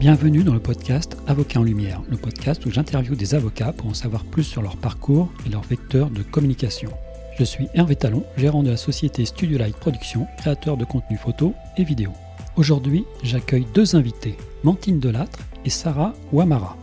[0.00, 3.94] Bienvenue dans le podcast Avocats en Lumière, le podcast où j'interviewe des avocats pour en
[3.94, 6.92] savoir plus sur leur parcours et leur vecteur de communication.
[7.36, 11.52] Je suis Hervé Talon, gérant de la société Studio Light Production, créateur de contenu photo
[11.76, 12.12] et vidéo.
[12.54, 16.76] Aujourd'hui, j'accueille deux invités, Mantine Delattre et Sarah Ouamara.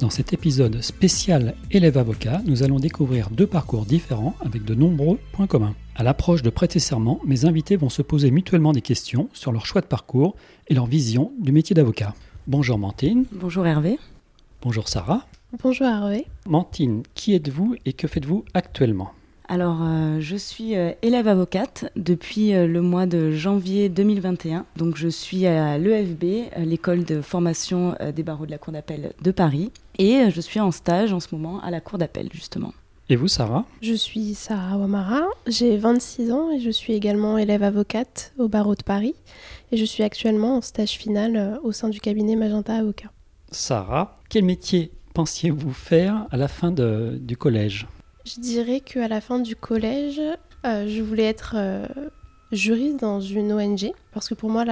[0.00, 5.18] Dans cet épisode spécial élève avocat, nous allons découvrir deux parcours différents avec de nombreux
[5.32, 5.74] points communs.
[5.94, 9.66] À l'approche de prêter serment, mes invités vont se poser mutuellement des questions sur leur
[9.66, 10.36] choix de parcours
[10.68, 12.14] et leur vision du métier d'avocat.
[12.48, 13.24] Bonjour Mantine.
[13.30, 14.00] Bonjour Hervé.
[14.62, 15.26] Bonjour Sarah.
[15.62, 16.26] Bonjour Hervé.
[16.48, 19.12] Mantine, qui êtes-vous et que faites-vous actuellement?
[19.46, 24.66] Alors, euh, je suis euh, élève avocate depuis euh, le mois de janvier 2021.
[24.76, 29.30] Donc, je suis à l'EFB, l'école de formation des barreaux de la Cour d'appel de
[29.30, 29.70] Paris.
[29.98, 32.72] Et je suis en stage en ce moment à la Cour d'appel, justement.
[33.08, 37.62] Et vous, Sarah Je suis Sarah Wamara, j'ai 26 ans et je suis également élève
[37.62, 39.14] avocate au barreau de Paris.
[39.70, 43.10] Et je suis actuellement en stage final au sein du cabinet Magenta Avocat.
[43.50, 47.86] Sarah, quel métier pensiez-vous faire à la fin du collège?
[48.24, 50.20] Je dirais qu'à la fin du collège,
[50.64, 51.86] euh, je voulais être euh,
[52.52, 54.64] juriste dans une ONG, parce que pour moi,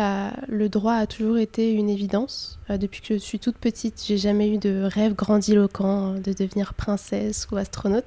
[0.49, 2.59] le droit a toujours été une évidence.
[2.69, 6.75] Euh, depuis que je suis toute petite, j'ai jamais eu de rêve grandiloquent de devenir
[6.75, 8.05] princesse ou astronaute,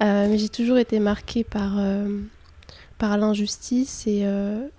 [0.00, 1.78] mais j'ai toujours été marquée par,
[2.98, 4.26] par l'injustice et,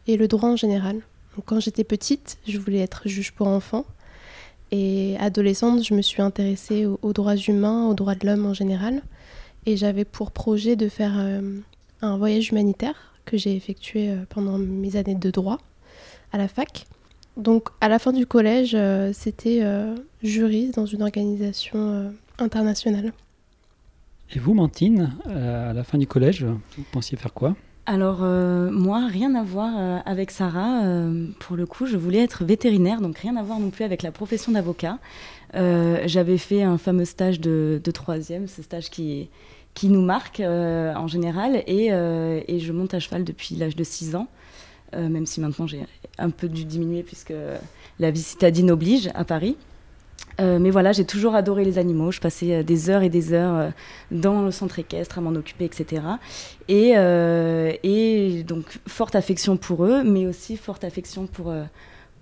[0.07, 0.95] et, le droit en général.
[1.35, 3.85] Donc, quand j'étais petite, je voulais être juge pour enfants.
[4.75, 9.03] Et adolescente, je me suis intéressée aux droits humains, aux droits de l'homme en général.
[9.67, 11.59] Et j'avais pour projet de faire euh,
[12.01, 15.59] un voyage humanitaire que j'ai effectué euh, pendant mes années de droit
[16.31, 16.85] à la fac.
[17.37, 19.63] Donc à la fin du collège, euh, c'était
[20.21, 23.13] juriste dans une organisation internationale.
[24.35, 27.55] Et vous, Mantine, à la fin du collège, vous pensiez faire quoi?
[27.85, 30.81] Alors moi, rien à voir avec Sarah.
[31.39, 34.11] pour le coup, je voulais être vétérinaire, donc rien à voir non plus avec la
[34.11, 34.99] profession d'avocat.
[35.53, 39.29] J'avais fait un fameux stage de, de troisième, ce stage qui,
[39.73, 41.63] qui nous marque euh, en général.
[41.67, 44.27] Euh, et, je monte à cheval depuis l'âge de 6 ans,
[44.95, 45.85] euh, même si maintenant j'ai
[46.17, 47.33] un peu dû diminuer puisque
[47.99, 49.57] la vie citadine oblige à Paris.
[50.39, 52.11] mais voilà, j'ai toujours adoré les animaux.
[52.11, 53.71] Je passais des heures et des heures
[54.11, 56.03] dans le centre équestre à m'en occuper, etc.
[56.67, 56.93] Et,
[57.83, 61.53] et, donc, forte affection pour eux, mais aussi forte affection pour,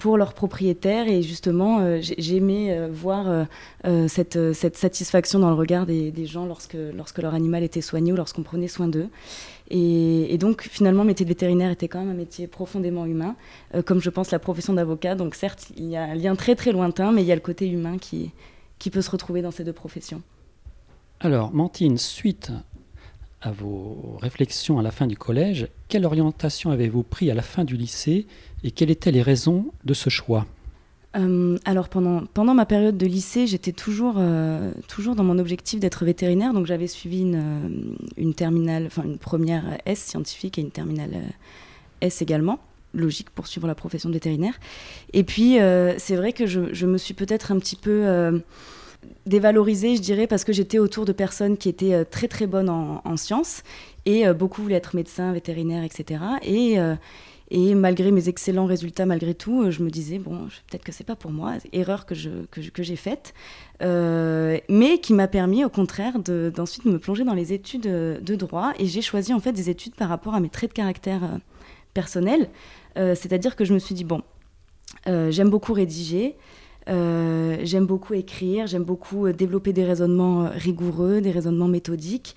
[0.02, 1.08] pour leurs propriétaires.
[1.08, 3.46] Et justement, euh, j'aimais euh, voir
[3.86, 8.16] euh, cette, satisfaction dans le regard des, gens lorsque, lorsque leur animal était soigné ou
[8.16, 9.10] lorsqu'on prenait soin d'eux.
[9.70, 13.36] Et, donc, finalement, le métier de vétérinaire était quand même un métier profondément humain,
[13.86, 15.16] comme je pense la profession d'avocat.
[15.16, 17.42] Donc, certes, il y a un lien très très lointain, mais il y a le
[17.42, 18.32] côté humain qui,
[18.80, 20.22] qui peut se retrouver dans ces deux professions.
[21.22, 22.52] Alors, Mantine, suite
[23.42, 27.64] à vos réflexions à la fin du collège, quelle orientation avez-vous pris à la fin
[27.64, 28.28] du lycée
[28.64, 30.46] et quelles étaient les raisons de ce choix?
[31.18, 35.80] Euh, alors pendant, pendant ma période de lycée, j'étais toujours, euh, toujours dans mon objectif
[35.80, 40.62] d'être vétérinaire, donc j'avais suivi une, euh, une terminale, enfin une première S scientifique et
[40.62, 41.22] une terminale
[42.00, 42.60] S également,
[42.94, 44.58] logique pour suivre la profession de vétérinaire.
[45.14, 45.58] Et puis
[45.98, 48.42] c'est vrai que je, je, me suis peut-être un petit peu
[49.26, 53.02] dévalorisée, je dirais, parce que j'étais autour de personnes qui étaient très très bonnes en,
[53.04, 53.64] en sciences
[54.06, 56.22] et beaucoup voulaient être médecins, vétérinaires, etc.
[56.44, 56.78] Et
[57.54, 61.04] et malgré mes excellents résultats, malgré tout, euh, je me disais, bon, peut-être que c'est
[61.04, 63.34] pas pour moi, erreur que, que, j'ai faite,
[63.82, 68.72] euh, mais qui m'a permis au contraire d'ensuite me plonger dans les études de droit.
[68.80, 71.38] Et j'ai choisi en fait des études par rapport à mes traits de caractère euh,
[71.94, 72.50] personnels.
[72.96, 74.22] C'est-à-dire que je me suis dit, bon,
[75.06, 76.36] j'aime beaucoup rédiger.
[76.92, 82.36] J'aime beaucoup écrire, j'aime beaucoup développer des raisonnements rigoureux, des raisonnements méthodiques.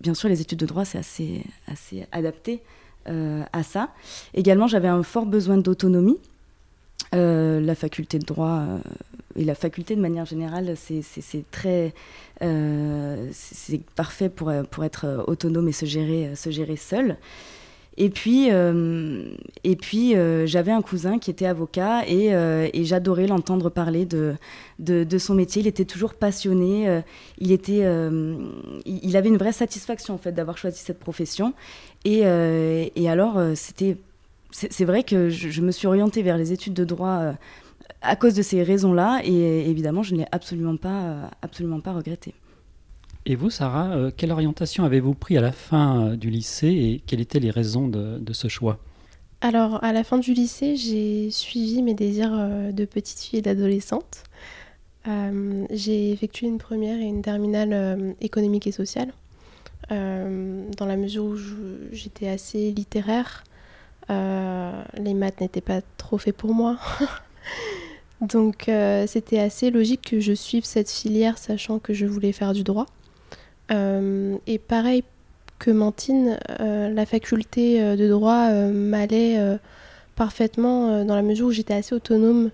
[0.00, 2.62] Bien sûr, les études de droit, c'est assez, adapté
[3.08, 3.90] euh, à ça.
[4.32, 6.18] Également, j'avais un fort besoin d'autonomie.
[7.14, 8.78] Euh, la faculté de droit euh,
[9.36, 11.92] et la faculté de manière générale, c'est très,
[12.40, 17.18] c'est parfait pour, pour être autonome et se gérer, se gérer seul.
[17.96, 20.14] Et puis, et puis
[20.46, 24.36] j'avais un cousin qui était avocat et, et j'adorais l'entendre parler de,
[24.78, 25.60] de, son métier.
[25.60, 27.02] Il était toujours passionné.
[27.38, 27.84] il, était,
[28.86, 31.52] il avait une vraie satisfaction en fait d'avoir choisi cette profession.
[32.06, 36.84] Euh, et, alors, euh, c'est vrai que je, me suis orientée vers les études de
[36.84, 37.32] droit euh,
[38.02, 42.34] à cause de ces raisons-là, et évidemment, je ne l'ai absolument pas, absolument pas regretté.
[43.30, 47.38] Et vous, Sarah, quelle orientation avez-vous pris à la fin du lycée et quelles étaient
[47.38, 48.80] les raisons de, ce choix?
[49.40, 52.32] Alors, à la fin du lycée, j'ai suivi mes désirs
[52.72, 54.24] de petite fille et d'adolescente.
[55.70, 59.12] j'ai effectué une première et une terminale économique et sociale.
[59.92, 61.36] Euh, dans la mesure où
[61.92, 63.44] j'étais assez littéraire.
[64.10, 66.78] Euh, les maths n'étaient pas trop faits pour moi.
[68.20, 72.52] Donc euh, c'était assez logique que je suive cette filière sachant que je voulais faire
[72.54, 72.86] du droit.
[73.70, 75.04] Euh, et pareil
[75.58, 79.38] que Mantine, la faculté de droit m'allait
[80.16, 82.50] parfaitement dans la mesure où j'étais assez autonome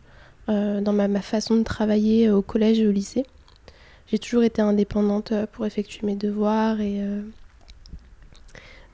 [0.48, 3.24] dans ma, façon de travailler au collège et au lycée.
[4.08, 7.00] J'ai toujours été indépendante pour effectuer mes devoirs et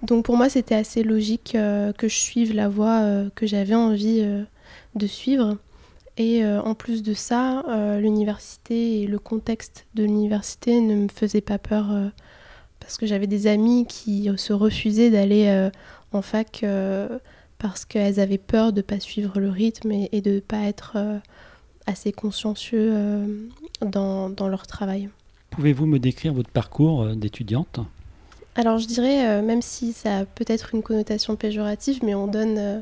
[0.02, 3.74] donc pour moi, c'était assez logique euh, que je suive la voie euh, que j'avais
[3.74, 4.42] envie euh,
[4.96, 5.58] de suivre.
[6.18, 7.64] Et en plus de ça,
[7.98, 11.86] l'université et le contexte de l'université ne me faisaient pas peur
[12.80, 15.70] parce que j'avais des amis qui se refusaient d'aller
[16.12, 16.66] en fac
[17.56, 20.98] parce qu'elles avaient peur de ne pas suivre le rythme et, de ne pas être
[21.86, 23.50] assez consciencieux
[23.80, 25.08] dans leur travail.
[25.48, 27.80] Pouvez-vous me décrire votre parcours d'étudiante?
[28.54, 32.58] Alors je dirais, euh, même si ça a peut-être une connotation péjorative, mais on donne
[32.58, 32.81] euh,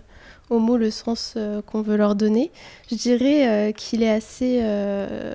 [0.49, 2.51] aux mots le sens euh, qu'on veut leur donner,
[2.91, 4.59] je dirais qu'il est assez.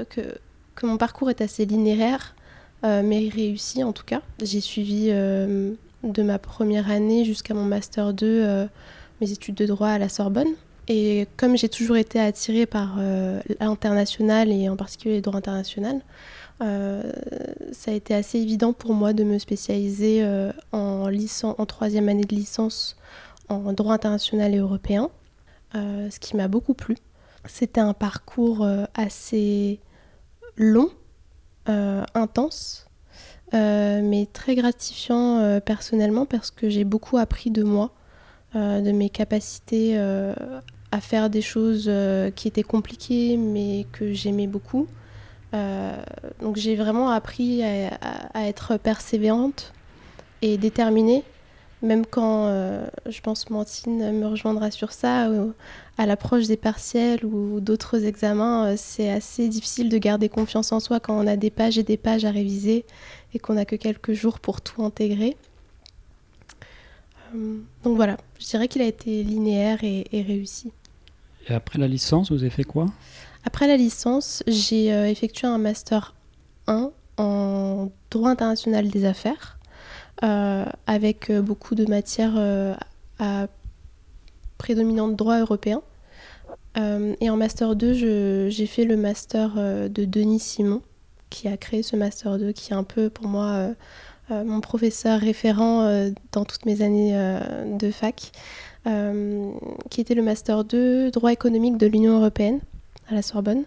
[0.09, 0.21] Que,
[0.75, 2.35] que, mon parcours est assez linéaire,
[2.83, 4.21] mais réussi en tout cas.
[4.43, 8.67] J'ai suivi de ma première année jusqu'à mon master 2
[9.21, 10.53] mes études de droit à la Sorbonne.
[10.87, 12.99] Et comme j'ai toujours été attirée par
[13.59, 16.01] l'international et en particulier le droit international,
[16.61, 17.11] euh,
[17.71, 22.23] ça a été assez évident pour moi de me spécialiser euh, en, en troisième année
[22.23, 22.95] de licence
[23.49, 25.09] en droit international et européen,
[25.75, 26.97] euh, ce qui m'a beaucoup plu.
[27.47, 29.79] C'était un parcours assez
[30.57, 30.89] long,
[31.67, 32.87] intense,
[33.53, 37.91] mais très gratifiant personnellement parce que j'ai beaucoup appris de moi,
[38.55, 41.91] de mes capacités à faire des choses
[42.35, 44.87] qui étaient compliquées mais que j'aimais beaucoup.
[45.55, 45.95] Euh,
[46.41, 49.73] donc j'ai vraiment appris à, être persévérante
[50.41, 51.23] et déterminée,
[51.81, 55.29] même quand, euh, je pense Mantine me rejoindra sur ça,
[55.97, 60.79] à l'approche des partiels ou d'autres examens, euh, c'est assez difficile de garder confiance en
[60.79, 62.85] soi quand on a des pages et des pages à réviser
[63.33, 65.37] et qu'on n'a que quelques jours pour tout intégrer.
[67.33, 70.71] donc voilà, je dirais qu'il a été linéaire et, et réussi.
[71.47, 72.87] Et après la licence, vous avez fait quoi?
[73.45, 76.15] Après la licence, j'ai euh, effectué un master
[76.67, 79.59] 1 en droit international des affaires,
[80.23, 82.37] euh, avec euh, beaucoup de matières
[83.19, 83.47] à
[84.57, 85.81] prédominante droit européen.
[86.75, 90.81] et en master 2, j'ai fait le master de Denis Simon,
[91.29, 93.69] qui a créé ce master 2, qui est un peu pour moi
[94.29, 97.13] mon professeur référent dans toutes mes années
[97.79, 98.31] de fac,
[98.85, 102.59] qui était le master 2 droit économique de l'Union européenne
[103.09, 103.63] à la Sorbonne.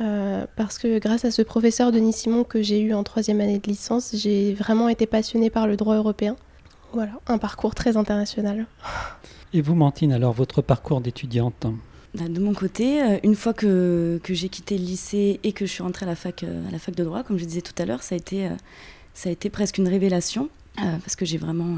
[0.00, 3.58] Euh, parce que grâce à ce professeur Denis Simon que j'ai eu en troisième année
[3.58, 6.36] de licence, j'ai vraiment été passionnée par le droit européen.
[6.92, 8.66] Voilà, un parcours très international.
[9.52, 11.66] Et vous, Mantine, alors votre parcours d'étudiante
[12.14, 15.66] bah, de mon côté, euh, une fois que, que j'ai quitté le lycée et que
[15.66, 17.60] je suis rentrée à la fac, euh, à la fac de droit, comme je disais
[17.60, 18.48] tout à l'heure, ça, a été,
[19.12, 21.76] ça a été presque une révélation, parce que j'ai vraiment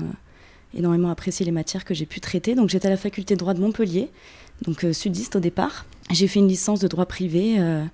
[0.74, 2.54] énormément apprécié les matières que j'ai pu traiter.
[2.54, 4.08] Donc j'étais à la faculté de droit de Montpellier,
[4.62, 5.86] donc sudiste au départ.
[6.10, 7.84] J'ai fait une licence de droit privé euh,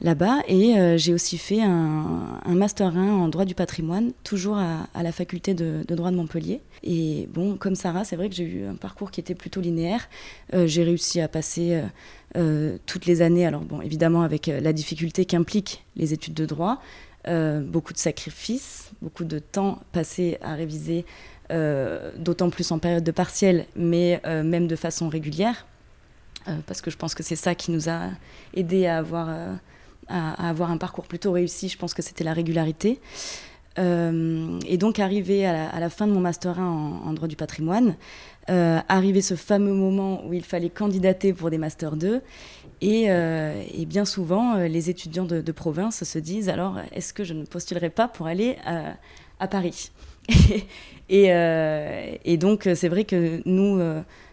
[0.00, 5.02] là-bas et euh, j'ai aussi fait un, master 1 en droit du patrimoine, toujours à,
[5.02, 6.62] la faculté de, droit de Montpellier.
[6.82, 10.08] Et bon, comme Sarah, c'est vrai que j'ai eu un parcours qui était plutôt linéaire.
[10.54, 11.82] Euh, j'ai réussi à passer
[12.86, 16.80] toutes les années, alors bon, évidemment avec la difficulté qu'impliquent les études de droit,
[17.26, 21.04] beaucoup de sacrifices, beaucoup de temps passé à réviser,
[21.50, 25.64] d'autant plus en période de partiel, mais même de façon régulière
[26.48, 28.10] euh, parce que je pense que c'est ça qui nous a
[28.54, 29.54] aidé à avoir, euh,
[30.08, 31.68] un parcours plutôt réussi.
[31.68, 33.00] Je pense que c'était la régularité.
[33.78, 37.96] Euh, et donc, arrivé à la, fin de mon master 1 en, droit du patrimoine,
[38.48, 42.22] arrivé ce fameux moment où il fallait candidater pour des master 2.
[42.80, 43.06] Et,
[43.86, 48.08] bien souvent, les étudiants de, province se disent alors, est-ce que je ne postulerai pas
[48.08, 48.56] pour aller
[49.38, 49.90] à, Paris?
[51.08, 51.28] et,
[52.24, 53.80] et, donc, c'est vrai que nous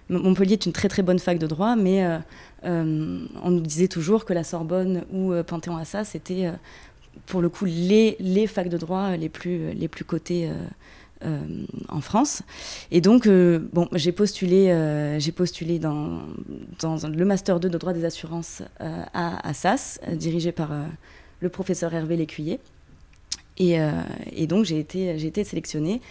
[0.09, 2.19] Montpellier est une très très bonne fac de droit, mais euh,
[2.65, 6.51] euh, on nous disait toujours que la Sorbonne ou euh, Panthéon-Assas, c'était
[7.25, 10.49] pour le coup les, les facs de droit les plus, les plus cotées
[11.89, 12.43] en France.
[12.91, 16.21] Et donc, bon, j'ai postulé, postulé dans,
[16.79, 20.71] dans, le Master 2 de droit des assurances à Assas, dirigé par
[21.39, 22.59] le professeur Hervé Lécuyer.
[23.57, 23.77] Et,
[24.33, 26.01] et donc, j'ai été, sélectionnée.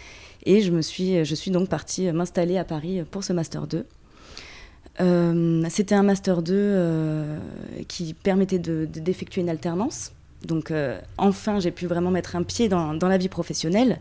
[0.47, 3.87] Et je, me suis, donc partie m'installer à Paris pour ce Master 2.
[5.01, 7.39] Euh, c'était un Master 2 euh,
[7.89, 10.13] qui permettait d'effectuer de, une alternance.
[10.47, 13.99] Donc euh, enfin, j'ai pu vraiment mettre un pied dans, dans la vie professionnelle.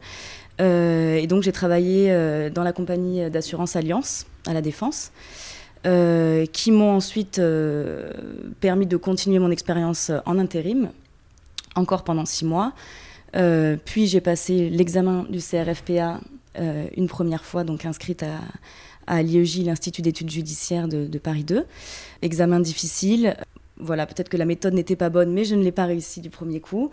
[0.60, 2.12] et donc j'ai travaillé
[2.54, 5.12] dans la compagnie d'assurance Alliance à la Défense.
[5.84, 7.42] qui m'ont ensuite
[8.60, 10.90] permis de continuer mon expérience en intérim,
[11.76, 12.74] encore pendant six mois.
[13.86, 16.22] Puis j'ai passé l'examen du CRFPA
[16.96, 18.24] une première fois, donc inscrite
[19.08, 21.66] à, l'IEJ, l'Institut d'études judiciaires de, Paris 2.
[22.22, 23.36] Examen difficile.
[23.78, 26.30] Voilà, peut-être que la méthode n'était pas bonne, mais je ne l'ai pas réussi du
[26.30, 26.92] premier coup.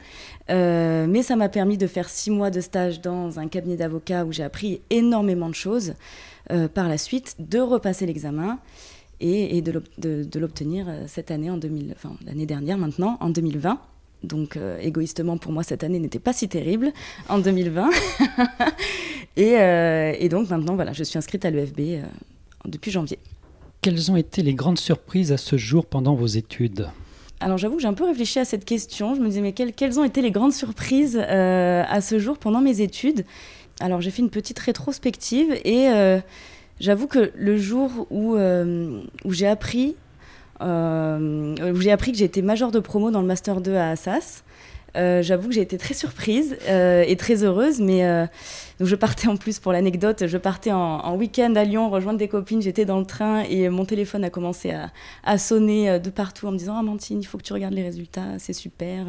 [0.49, 4.25] Euh, mais ça m'a permis de faire six mois de stage dans un cabinet d'avocats
[4.25, 5.94] où j'ai appris énormément de choses.
[6.50, 8.59] Euh, par la suite, de repasser l'examen
[9.20, 13.78] et, de l'obtenir euh, cette année, en 2000, enfin l'année dernière maintenant, en 2020.
[14.23, 16.93] Donc égoïstement pour moi cette année n'était pas si terrible
[17.29, 17.91] en 2020.
[19.39, 22.03] Euh, et, donc maintenant, voilà, je suis inscrite à l'EFB euh,
[22.65, 23.19] depuis janvier.
[23.81, 26.89] Quelles ont été les grandes surprises à ce jour pendant vos études?
[27.41, 29.15] Alors j'avoue, j'ai un peu réfléchi à cette question.
[29.15, 32.61] Je me disais, mais quelles, ont été les grandes surprises euh, à ce jour pendant
[32.61, 33.25] mes études?
[33.81, 35.89] Alors j'ai fait une petite rétrospective et
[36.81, 39.95] j'avoue que le jour où, où j'ai appris,
[40.61, 44.45] j'ai appris que j'étais major de promo dans le Master 2 à Assas,
[44.97, 48.26] euh, j'avoue que j'ai été très surprise euh, et très heureuse, mais euh,
[48.79, 52.29] donc je partais en plus pour l'anecdote, je partais en, week-end à Lyon rejoindre des
[52.29, 54.73] copines, j'étais dans le train et mon téléphone a commencé
[55.25, 57.83] à, sonner de partout en me disant Amantine, ah, il faut que tu regardes les
[57.83, 59.07] résultats, c'est super,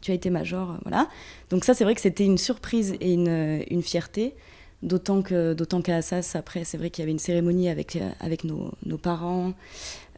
[0.00, 1.08] tu as été major, voilà.
[1.50, 4.34] Donc ça c'est vrai que c'était une surprise et une, fierté,
[4.82, 8.44] d'autant que d'autant qu'à Assas après c'est vrai qu'il y avait une cérémonie avec avec
[8.44, 9.54] nos parents,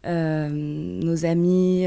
[0.06, 1.86] nos amis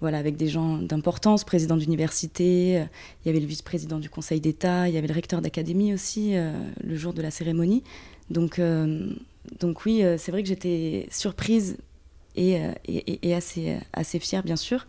[0.00, 2.84] voilà, avec des gens d'importance, président d'université, euh,
[3.24, 6.36] il y avait le vice-président du Conseil d'État, il y avait le recteur d'académie aussi,
[6.36, 6.52] euh,
[6.82, 7.82] le jour de la cérémonie.
[8.30, 9.10] Donc, euh,
[9.58, 11.76] donc oui, c'est vrai que j'étais surprise
[12.36, 14.86] et, et, assez, assez fière, bien sûr.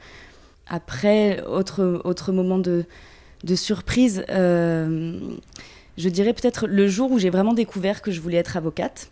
[0.67, 2.85] Après, autre, autre moment de,
[3.43, 8.57] de surprise, je dirais peut-être le jour où j'ai vraiment découvert que je voulais être
[8.57, 9.09] avocate.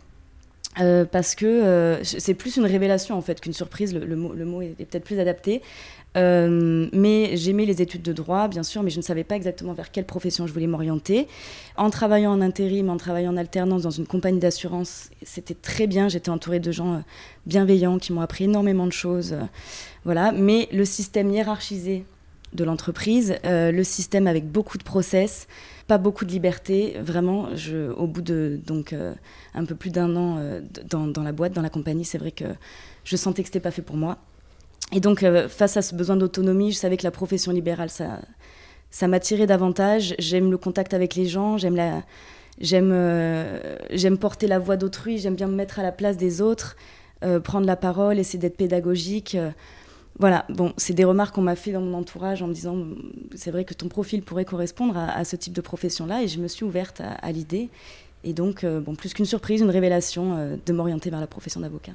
[0.78, 4.84] Euh, parce que euh, c'est plus une révélation en fait qu'une surprise, le, mot, est,
[4.84, 5.62] peut-être plus adapté.
[6.16, 9.72] Euh, mais j'aimais les études de droit, bien sûr, mais je ne savais pas exactement
[9.72, 11.26] vers quelle profession je voulais m'orienter.
[11.76, 16.08] En travaillant en intérim, en travaillant en alternance dans une compagnie d'assurance, c'était très bien.
[16.08, 17.02] J'étais entourée de gens
[17.46, 19.36] bienveillants qui m'ont appris énormément de choses.
[20.04, 20.32] voilà.
[20.32, 22.04] Mais le système hiérarchisé
[22.52, 25.46] de l'entreprise, le système avec beaucoup de process,
[25.90, 26.94] pas beaucoup de liberté.
[27.02, 29.12] Vraiment, je, au bout de donc euh,
[29.54, 32.30] un peu plus d'un an euh, dans, dans, la boîte, dans la compagnie, c'est vrai
[32.30, 32.44] que
[33.02, 34.18] je sentais que c'était pas fait pour moi.
[34.92, 38.20] Et donc, euh, face à ce besoin d'autonomie, je savais que la profession libérale, ça,
[38.92, 40.14] ça m'attirait davantage.
[40.20, 42.04] J'aime le contact avec les gens, j'aime la,
[42.60, 42.94] j'aime,
[43.90, 46.76] j'aime porter la voix d'autrui, j'aime bien me mettre à la place des autres,
[47.42, 49.36] prendre la parole, essayer d'être pédagogique.
[50.20, 52.76] Voilà, bon, c'est des remarques qu'on m'a fait dans mon entourage en me disant
[53.34, 56.46] c'est vrai que ton profil pourrait correspondre à, ce type de profession-là et je me
[56.46, 57.70] suis ouverte à, l'idée.
[58.22, 61.62] Et donc, euh, bon, plus qu'une surprise, une révélation euh, de m'orienter vers la profession
[61.62, 61.92] d'avocat.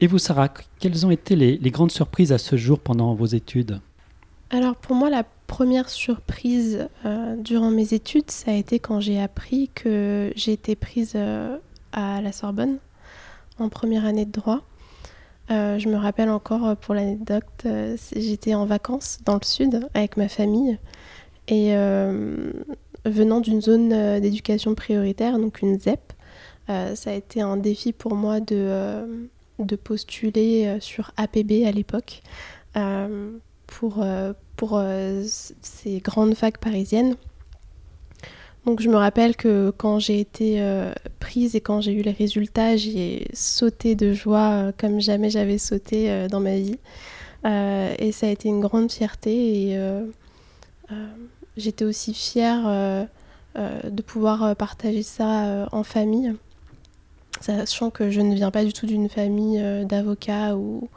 [0.00, 0.48] Et vous, Sarah,
[0.80, 3.78] quelles ont été les, grandes surprises à ce jour pendant vos études?
[4.50, 9.20] Alors, pour moi, la première surprise euh, durant mes études, ça a été quand j'ai
[9.20, 11.16] appris que j'ai été prise
[11.92, 12.78] à la Sorbonne
[13.60, 14.64] en première année de droit.
[15.50, 19.88] Euh, je me rappelle encore euh, pour l'anecdote, euh, j'étais en vacances dans le sud
[19.94, 20.78] avec ma famille
[21.48, 21.74] et
[23.04, 26.12] venant d'une zone d'éducation prioritaire, donc une ZEP,
[26.68, 29.28] ça a été un défi pour moi de,
[29.58, 32.22] de postuler sur APB à l'époque
[33.66, 34.04] pour,
[34.54, 34.82] pour
[35.20, 37.16] ces grandes facs parisiennes.
[38.66, 42.10] Donc je me rappelle que quand j'ai été euh, prise et quand j'ai eu les
[42.10, 46.78] résultats, j'ai sauté de joie euh, comme jamais j'avais sauté euh, dans ma vie.
[47.44, 49.78] et ça a été une grande fierté et
[51.56, 53.08] j'étais aussi fière
[53.56, 56.34] de pouvoir partager ça en famille,
[57.40, 60.90] sachant que je ne viens pas du tout d'une famille d'avocats ou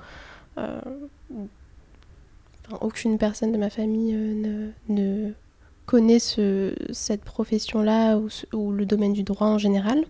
[2.82, 4.14] aucune personne de ma famille
[4.90, 5.32] ne
[5.86, 8.18] connaît cette profession-là
[8.54, 10.04] ou, le domaine du droit en général.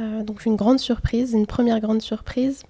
[0.00, 2.62] Euh, donc une grande surprise, une première grande surprise.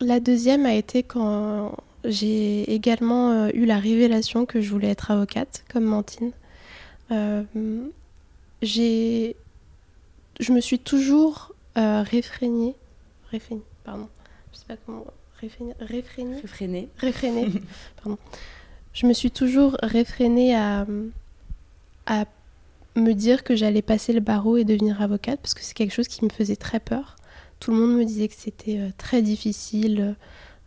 [0.00, 5.10] La deuxième a été quand j'ai également euh, eu la révélation que je voulais être
[5.10, 6.32] avocate, comme Mantine.
[7.10, 7.42] Euh,
[8.60, 9.36] j'ai,
[10.38, 12.74] je me suis toujours réfrénée,
[13.30, 14.08] réfrénée, pardon,
[14.52, 15.04] je sais pas comment,
[15.40, 17.52] réfrénée, réfrénée, réfrénée,
[18.02, 18.18] pardon
[18.96, 20.86] je me suis toujours réfrénée à,
[22.96, 26.08] me dire que j'allais passer le barreau et devenir avocate parce que c'est quelque chose
[26.08, 27.16] qui me faisait très peur.
[27.60, 30.16] Tout le monde me disait que c'était euh, très difficile,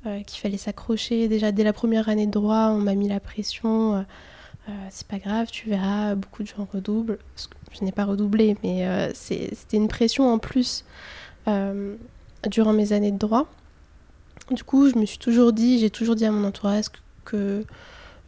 [0.05, 1.27] euh, qu'il fallait s'accrocher.
[1.27, 3.95] Déjà dès la première année de droit, on m'a mis la pression.
[3.95, 7.17] Euh, c'est pas grave, tu verras, beaucoup de gens redoublent.
[7.71, 10.85] je n'ai pas redoublé, mais c'était une pression en plus
[12.47, 13.47] durant mes années de droit.
[14.51, 16.85] Du coup, je me suis toujours dit, j'ai toujours dit à mon entourage
[17.25, 17.65] que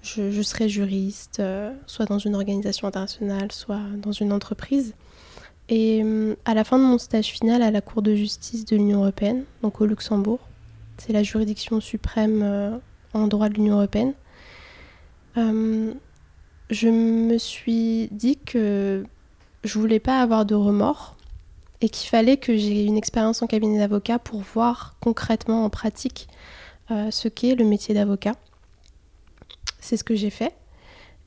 [0.02, 4.94] je, serais juriste, euh, soit dans une organisation internationale, soit dans une entreprise.
[5.70, 6.04] Et
[6.44, 9.46] à la fin de mon stage final à la Cour de justice de l'Union européenne,
[9.62, 10.40] donc au Luxembourg,
[10.98, 12.82] c'est la juridiction suprême
[13.14, 14.14] en droit de l'Union européenne,
[16.72, 19.06] je me suis dit que
[19.64, 21.16] je voulais pas avoir de remords
[21.82, 26.28] et qu'il fallait que j'ai une expérience en cabinet d'avocat pour voir concrètement en pratique
[26.90, 28.34] euh, ce qu'est le métier d'avocat.
[29.82, 30.54] C'est ce que j'ai fait.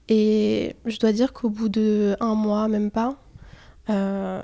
[0.09, 3.17] Et je dois dire qu'au bout de un mois, même pas,
[3.91, 4.41] euh,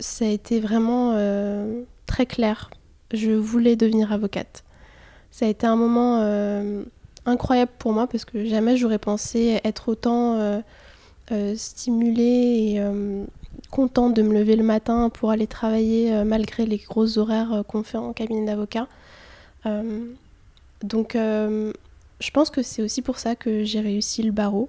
[0.00, 2.70] ça a été vraiment euh, très clair.
[3.12, 4.64] Je voulais devenir avocate.
[5.30, 6.22] Ça a été un moment
[7.26, 10.62] incroyable pour moi parce que jamais j'aurais pensé être autant
[11.30, 13.24] euh, stimulée et euh,
[13.70, 17.82] contente de me lever le matin pour aller travailler euh, malgré les grosses horaires qu'on
[17.82, 18.88] fait en cabinet d'avocat.
[20.82, 21.18] donc
[22.20, 24.68] je pense que c'est aussi pour ça que j'ai réussi le barreau.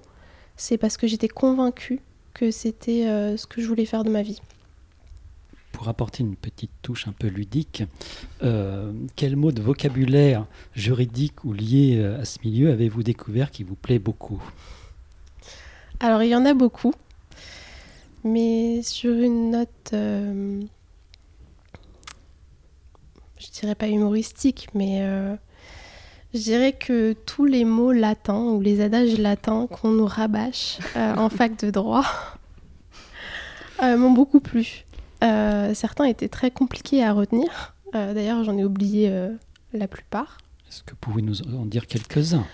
[0.56, 2.00] C'est parce que j'étais convaincue
[2.34, 3.04] que c'était
[3.36, 4.40] ce que je voulais faire de ma vie
[5.72, 7.84] pour apporter une petite touche un peu ludique,
[9.16, 13.98] quel mot de vocabulaire juridique ou lié à ce milieu avez-vous découvert qui vous plaît
[13.98, 14.42] beaucoup?
[16.02, 16.94] Alors, il y en a beaucoup.
[18.24, 20.62] Mais sur une note, euh,
[23.38, 25.36] je dirais pas humoristique, mais euh,
[26.34, 31.14] je dirais que tous les mots latins ou les adages latins qu'on nous rabâche euh,
[31.16, 32.04] en fac de droit
[33.82, 34.84] m'ont beaucoup plu.
[35.22, 37.74] certains étaient très compliqués à retenir.
[37.94, 39.10] D'ailleurs, j'en ai oublié
[39.72, 40.36] la plupart.
[40.68, 42.44] Est-ce que vous pouvez nous en dire quelques-uns?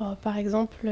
[0.00, 0.88] Oh, Par exemple,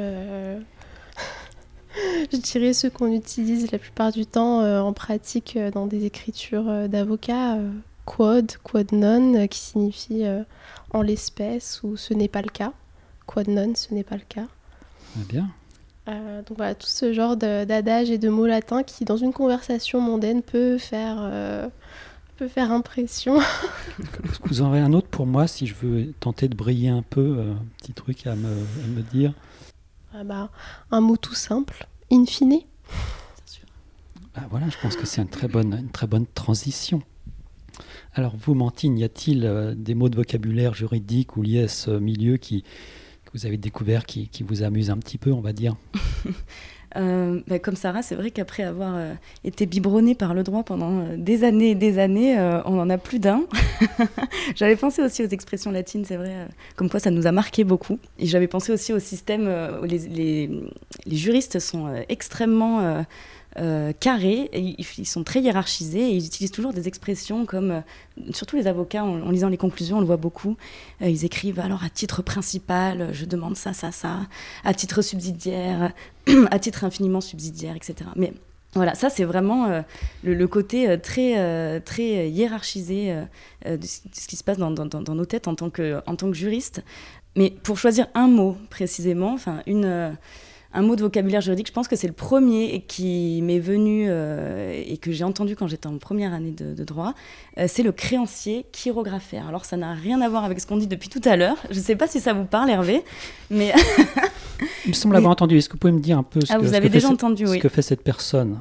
[2.32, 6.04] je dirais ceux qu'on utilise la plupart du temps euh, en pratique euh, dans des
[6.04, 7.58] écritures euh, d'avocats.
[8.04, 10.24] Quod, quod non, qui signifie
[10.90, 12.72] en l'espèce ou ce n'est pas le cas.
[13.26, 14.46] Quod non, ce n'est pas le cas.
[15.16, 15.48] bien.
[16.06, 20.42] donc voilà, tout ce genre d'adage et de mots latins qui, dans une conversation mondaine,
[20.42, 21.70] peut faire,
[22.36, 23.40] peut faire impression.
[24.24, 26.88] Est-ce que vous en avez un autre pour moi si je veux tenter de briller
[26.88, 29.32] un peu Un petit truc à me, à me dire
[30.14, 30.50] ah bah,
[30.90, 32.60] un mot tout simple, in fine.
[34.34, 37.02] Bah voilà, je pense que c'est une très bonne, une très bonne transition.
[38.14, 41.90] Alors vous, Mantine, y a-t-il euh, des mots de vocabulaire juridique ou liés à ce
[41.90, 45.76] milieu qui, que vous avez découvert, qui, vous amuse un petit peu, on va dire?
[46.94, 51.16] Euh, bah, comme Sarah, c'est vrai qu'après avoir euh, été biberonnée par le droit pendant
[51.16, 53.46] des années et des années, on en a plus d'un.
[54.56, 56.46] j'avais pensé aussi aux expressions latines, c'est vrai,
[56.76, 57.98] comme quoi ça nous a marqué beaucoup.
[58.18, 60.50] Et j'avais pensé aussi au système où les
[61.06, 63.06] juristes sont extrêmement
[63.58, 67.80] euh, carrés, ils, sont très hiérarchisés et ils utilisent toujours des expressions comme, euh,
[68.32, 70.56] surtout les avocats, en, lisant les conclusions, on le voit beaucoup,
[71.02, 74.20] euh, ils écrivent alors à titre principal, je demande ça, ça, ça,
[74.64, 75.92] à titre subsidiaire,
[76.50, 78.08] à titre infiniment subsidiaire, etc.
[78.16, 78.32] Mais
[78.74, 79.82] voilà, ça c'est vraiment
[80.24, 83.14] le, côté très, très hiérarchisé
[83.66, 86.36] de ce qui se passe dans, dans, nos têtes en tant que, en tant que
[86.36, 86.82] juriste.
[87.36, 90.16] Mais pour choisir un mot précisément, enfin une
[90.74, 94.82] un mot de vocabulaire juridique, je pense que c'est le premier qui m'est venu euh,
[94.86, 97.14] et que j'ai entendu quand j'étais en première année de, droit,
[97.58, 99.48] euh, c'est le créancier chirographaire.
[99.48, 101.56] Alors ça n'a rien à voir avec ce qu'on dit depuis tout à l'heure.
[101.70, 103.02] Je ne sais pas si ça vous parle, Hervé,
[103.50, 103.72] mais...
[104.84, 105.58] Il me semble l'avoir entendu.
[105.58, 107.46] Est-ce que vous pouvez me dire un peu ce, ah, que, vous avez déjà entendu,
[107.46, 108.60] ce que fait cette personne?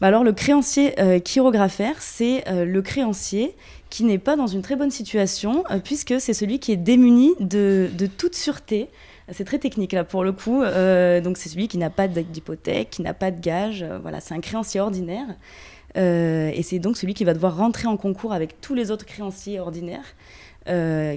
[0.00, 3.54] Bah alors le créancier euh, chirographaire, c'est le créancier
[3.88, 7.88] qui n'est pas dans une très bonne situation, puisque c'est celui qui est démuni de,
[7.96, 8.88] de toute sûreté,
[9.30, 10.62] c'est très technique là pour le coup.
[10.62, 13.82] Euh, donc c'est celui qui n'a pas d'hypothèque, qui n'a pas de gage.
[13.82, 15.26] Euh, voilà, c'est un créancier ordinaire.
[15.96, 19.06] Euh, et c'est donc celui qui va devoir rentrer en concours avec tous les autres
[19.06, 20.14] créanciers ordinaires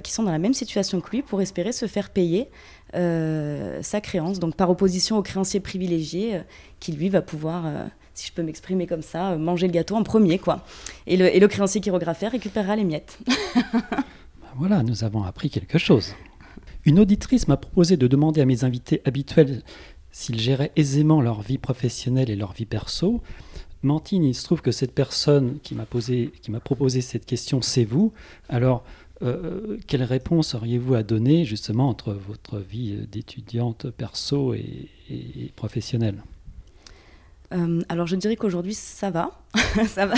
[0.02, 2.48] qui sont dans la même situation que lui pour espérer se faire payer
[2.92, 4.40] sa créance.
[4.40, 6.40] Donc par opposition au créancier privilégié
[6.80, 7.64] qui lui va pouvoir
[8.12, 10.64] si je peux m'exprimer comme ça, manger le gâteau en premier, quoi.
[11.06, 13.18] Et le, et le créancier chirographaire récupérera les miettes.
[14.58, 16.14] Voilà, nous avons appris quelque chose.
[16.86, 19.62] Une auditrice m'a proposé de demander à mes invités habituels
[20.12, 23.20] s'ils géraient aisément leur vie professionnelle et leur vie perso.
[23.82, 27.60] Mantine, il se trouve que cette personne qui m'a posé, qui m'a proposé cette question,
[27.60, 28.12] c'est vous.
[28.48, 28.84] Alors,
[29.22, 34.88] euh, quelle réponse auriez-vous à donner justement entre votre vie d'étudiante perso et,
[35.56, 36.22] professionnelle?
[37.52, 39.42] Euh, Alors, je dirais qu'aujourd'hui, ça va.
[39.88, 40.14] ça va.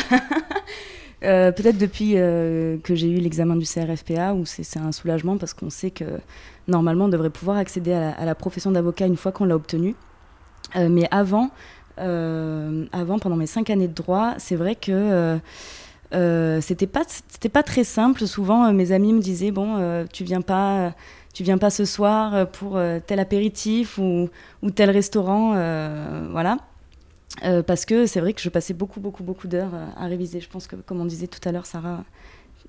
[1.24, 5.70] Euh, peut-être depuis que j'ai eu l'examen du CRFPA, où c'est un soulagement parce qu'on
[5.70, 6.04] sait que
[6.68, 9.94] normalement, on devrait pouvoir accéder à la, profession d'avocat une fois qu'on l'a obtenue.
[10.76, 11.50] Euh, mais avant,
[11.96, 15.38] avant, pendant mes cinq années de droit, c'est vrai que
[16.60, 18.26] c'était pas c'était pas très simple.
[18.26, 20.94] Souvent, mes amis me disaient bon, tu viens pas
[21.34, 24.28] tu viens pas ce soir pour tel apéritif ou,
[24.62, 25.54] ou tel restaurant,
[26.30, 26.58] voilà.
[27.66, 30.40] Parce que c'est vrai que je passais beaucoup, beaucoup, beaucoup d'heures à réviser.
[30.40, 32.04] Je pense que, comme on disait tout à l'heure, Sarah,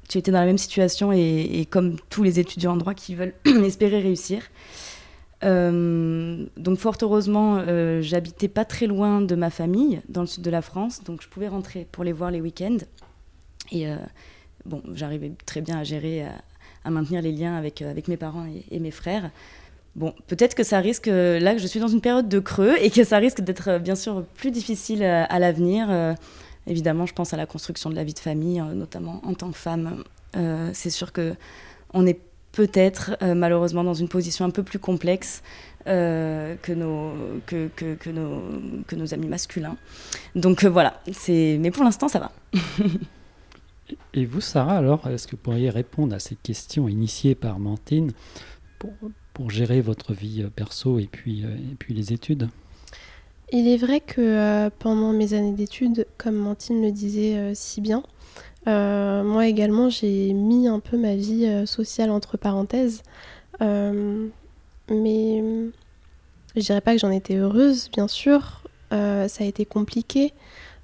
[0.09, 3.35] tu étais dans la même situation et, comme tous les étudiants en droit qui veulent
[3.63, 4.43] espérer réussir.
[5.43, 10.43] Euh, donc fort heureusement, euh, j'habitais pas très loin de ma famille, dans le sud
[10.43, 12.77] de la France, donc je pouvais rentrer pour les voir les week-ends.
[13.71, 13.95] Et euh,
[14.65, 16.25] bon, j'arrivais très bien à gérer,
[16.83, 19.29] à, maintenir les liens avec, avec mes parents et, mes frères.
[19.95, 22.89] Bon, peut-être que ça risque, là que je suis dans une période de creux et
[22.89, 26.15] que ça risque d'être bien sûr plus difficile à l'avenir.
[26.69, 29.51] Évidemment, je pense à la construction de la vie de famille, euh, notamment en tant
[29.51, 30.03] que femme.
[30.35, 31.33] Euh, c'est sûr que
[31.93, 32.19] on est
[32.51, 35.41] peut-être euh, malheureusement dans une position un peu plus complexe
[35.85, 37.13] que, nos,
[37.47, 38.43] que, que, nos,
[38.85, 39.75] que nos amis masculins.
[40.35, 41.57] Donc voilà, c'est...
[41.59, 42.31] mais pour l'instant ça va.
[44.13, 48.11] Et vous, Sarah, alors, est-ce que vous pourriez répondre à cette question initiée par Mantine
[48.77, 48.91] pour,
[49.39, 52.49] pour gérer votre vie perso et puis, et puis les études
[53.51, 57.81] il est vrai que euh, pendant mes années d'études, comme Mantine le disait euh, si
[57.81, 58.03] bien,
[58.67, 63.01] euh, moi également j'ai mis un peu ma vie sociale entre parenthèses.
[63.59, 65.43] mais
[66.55, 68.63] je dirais pas que j'en étais heureuse, bien sûr.
[68.91, 70.33] ça a été compliqué.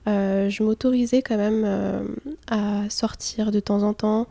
[0.08, 2.16] je m'autorisais quand même
[2.48, 4.28] à sortir de temps en temps.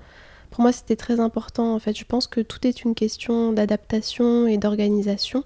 [0.55, 1.75] Pour moi, c'était très important.
[1.75, 5.43] En fait, je pense que tout est une question d'adaptation et d'organisation.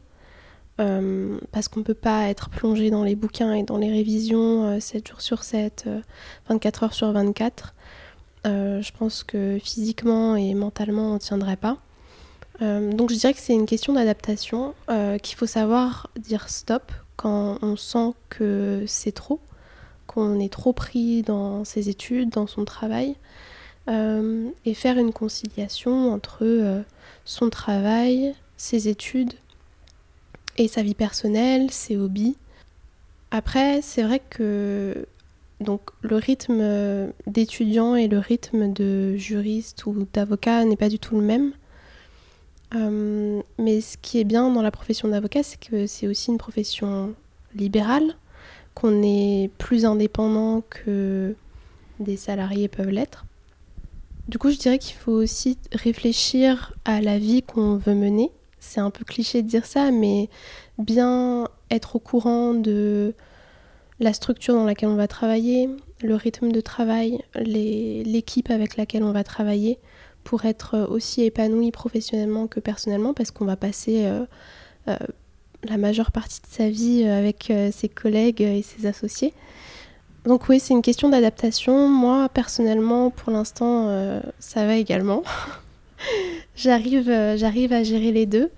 [0.80, 4.78] Euh, parce qu'on ne peut pas être plongé dans les bouquins et dans les révisions
[4.78, 5.88] 7 euh, jours sur 7,
[6.50, 7.74] 24 euh, heures sur 24.
[8.44, 11.78] je pense que physiquement et mentalement, on ne tiendrait pas.
[12.60, 14.74] donc je dirais que c'est une question d'adaptation,
[15.22, 19.40] qu'il faut savoir dire stop quand on sent que c'est trop,
[20.06, 23.16] qu'on est trop pris dans ses études, dans son travail,
[23.88, 26.85] et faire une conciliation entre
[27.24, 29.33] son travail, ses études
[30.59, 32.37] et sa vie personnelle, ses hobbies.
[33.31, 35.07] Après, c'est vrai que
[35.61, 41.16] donc le rythme d'étudiant et le rythme de juriste ou d'avocat n'est pas du tout
[41.16, 41.53] le même.
[42.74, 46.38] Euh, mais ce qui est bien dans la profession d'avocat, c'est que c'est aussi une
[46.38, 47.14] profession
[47.55, 48.14] libérale,
[48.74, 51.35] qu'on est plus indépendant que
[51.98, 53.24] des salariés peuvent l'être.
[54.28, 58.80] Du coup, je dirais qu'il faut aussi réfléchir à la vie qu'on veut mener c'est
[58.80, 60.28] un peu cliché de dire ça, mais
[60.78, 63.14] bien être au courant de
[64.00, 65.68] la structure dans laquelle on va travailler,
[66.02, 69.78] le rythme de travail, l'équipe avec laquelle on va travailler
[70.24, 74.24] pour être aussi épanoui professionnellement que personnellement parce qu'on va passer euh,
[74.88, 74.96] euh,
[75.64, 79.32] la majeure partie de sa vie avec euh, ses collègues et ses associés.
[80.28, 81.88] Donc oui, c'est une question d'adaptation.
[81.88, 85.24] Moi, personnellement, pour l'instant, ça va également.
[86.56, 88.50] j'arrive, euh, j'arrive à gérer les deux.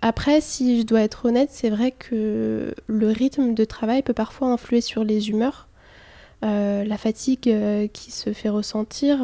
[0.00, 4.48] Après, si je dois être honnête, c'est vrai que le rythme de travail peut parfois
[4.48, 5.68] influer sur les humeurs.
[6.44, 9.18] Euh, la fatigue euh, qui se fait ressentir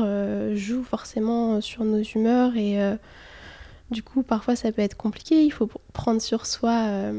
[0.54, 2.78] joue forcément sur nos humeurs et
[3.92, 7.12] du coup parfois ça peut être compliqué, il faut prendre sur soi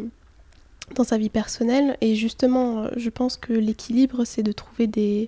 [0.93, 1.97] dans sa vie personnelle.
[2.01, 5.27] Et justement je pense que l'équilibre c'est de trouver des,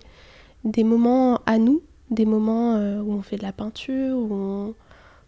[0.83, 4.75] moments à nous, des moments où on fait de la peinture, où on,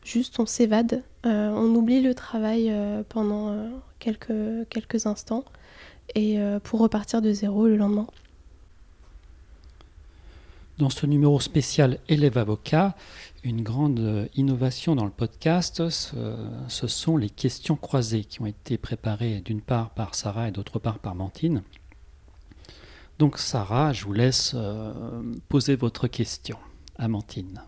[0.04, 5.44] juste on s'évade, euh, on oublie le travail euh, pendant euh, quelques instants.
[6.16, 8.08] Et pour repartir de zéro le lendemain.
[10.80, 12.96] Dans ce numéro spécial Élève avocat,
[13.44, 19.42] une grande innovation dans le podcast, ce, sont les questions croisées qui ont été préparées
[19.42, 21.64] d'une part par Sarah et d'autre part par Mantine.
[23.20, 24.56] Donc Sarah, je vous laisse
[25.50, 26.58] poser votre question
[26.98, 27.62] à Mantine.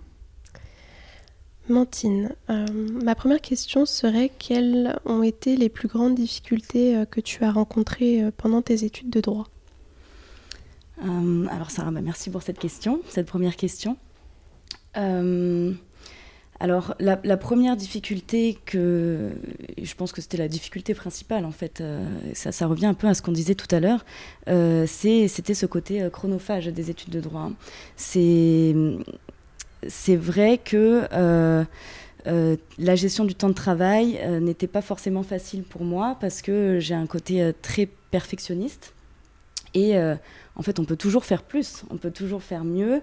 [1.67, 2.65] Mantine, euh,
[3.04, 7.52] ma première question serait quelles ont été les plus grandes difficultés euh, que tu as
[7.52, 9.47] rencontrées euh, pendant tes études de droit?
[11.02, 13.98] Alors Sarah, bah, merci pour cette question, cette première question.
[14.94, 15.76] alors
[17.00, 19.32] la, première difficulté que
[19.82, 21.82] je pense que c'était la difficulté principale en fait,
[22.34, 24.06] ça, ça, revient un peu à ce qu'on disait tout à l'heure,
[24.46, 27.50] c'était ce côté chronophage des études de droit.
[29.88, 31.64] C'est vrai que euh,
[32.28, 36.42] euh, la gestion du temps de travail euh, n'était pas forcément facile pour moi parce
[36.42, 38.94] que j'ai un côté très perfectionniste.
[39.74, 39.98] Et
[40.56, 43.02] en fait, on peut toujours faire plus, on peut toujours faire mieux.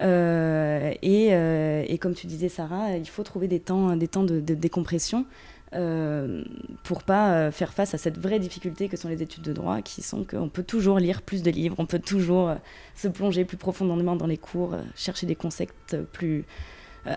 [0.00, 5.26] Et, comme tu disais, Sarah, il faut trouver des temps, des temps de, décompression.
[5.72, 6.42] euh,
[6.82, 10.02] pour pas faire face à cette vraie difficulté que sont les études de droit, qui
[10.02, 12.54] sont qu'on peut toujours lire plus de livres, on peut toujours
[12.96, 16.44] se plonger plus profondément dans les cours, chercher des concepts plus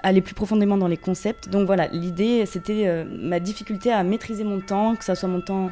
[0.01, 1.49] aller plus profondément dans les concepts.
[1.49, 5.71] Donc voilà, l'idée, c'était ma difficulté à maîtriser mon temps, que ça soit mon temps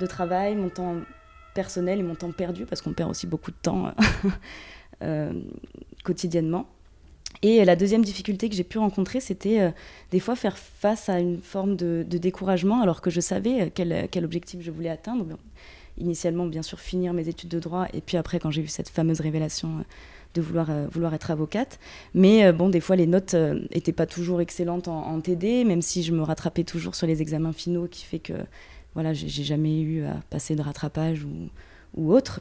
[0.00, 0.96] de travail, mon temps
[1.54, 3.94] personnel et mon temps perdu, parce qu'on perd aussi beaucoup de temps
[6.04, 6.66] quotidiennement.
[7.40, 9.70] Et la deuxième difficulté que j'ai pu rencontrer, c'était euh,
[10.10, 14.24] des fois faire face à une forme de, découragement, alors que je savais euh, quel,
[14.24, 15.24] objectif je voulais atteindre.
[15.98, 18.88] initialement, bien sûr, finir mes études de droit, et puis après, quand j'ai eu cette
[18.88, 19.82] fameuse révélation euh,
[20.34, 21.78] de vouloir, vouloir être avocate.
[22.14, 26.10] Mais bon, des fois, les notes n'étaient pas toujours excellentes en, TD, même si je
[26.14, 28.32] me rattrapais toujours sur les examens finaux, qui fait que
[28.94, 31.48] voilà, j'ai jamais eu à passer de rattrapage ou,
[31.94, 32.40] ou autre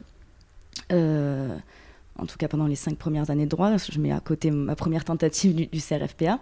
[2.21, 3.75] en tout cas pendant les cinq premières années de droit.
[3.77, 6.39] Je mets à côté ma première tentative du, CRFPA.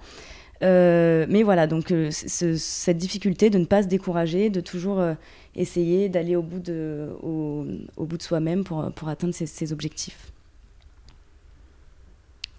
[0.62, 5.14] Euh, mais voilà, donc euh, cette difficulté de ne pas se décourager, de toujours euh,
[5.56, 7.66] essayer d'aller au bout de, au,
[7.98, 10.34] bout de soi-même pour, pour atteindre ses, objectifs.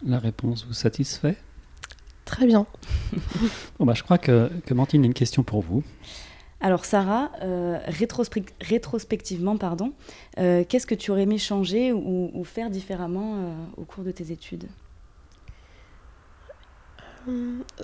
[0.02, 1.36] La réponse vous satisfait?
[2.24, 2.66] Très bien.
[3.78, 5.82] bon, bah, je crois que, que Martine a une question pour vous.
[6.62, 7.78] Alors Sarah, euh,
[8.60, 9.92] rétrospectivement, pardon,
[10.38, 14.30] euh, qu'est-ce que tu aurais aimé changer ou, faire différemment euh, au cours de tes
[14.30, 14.66] études?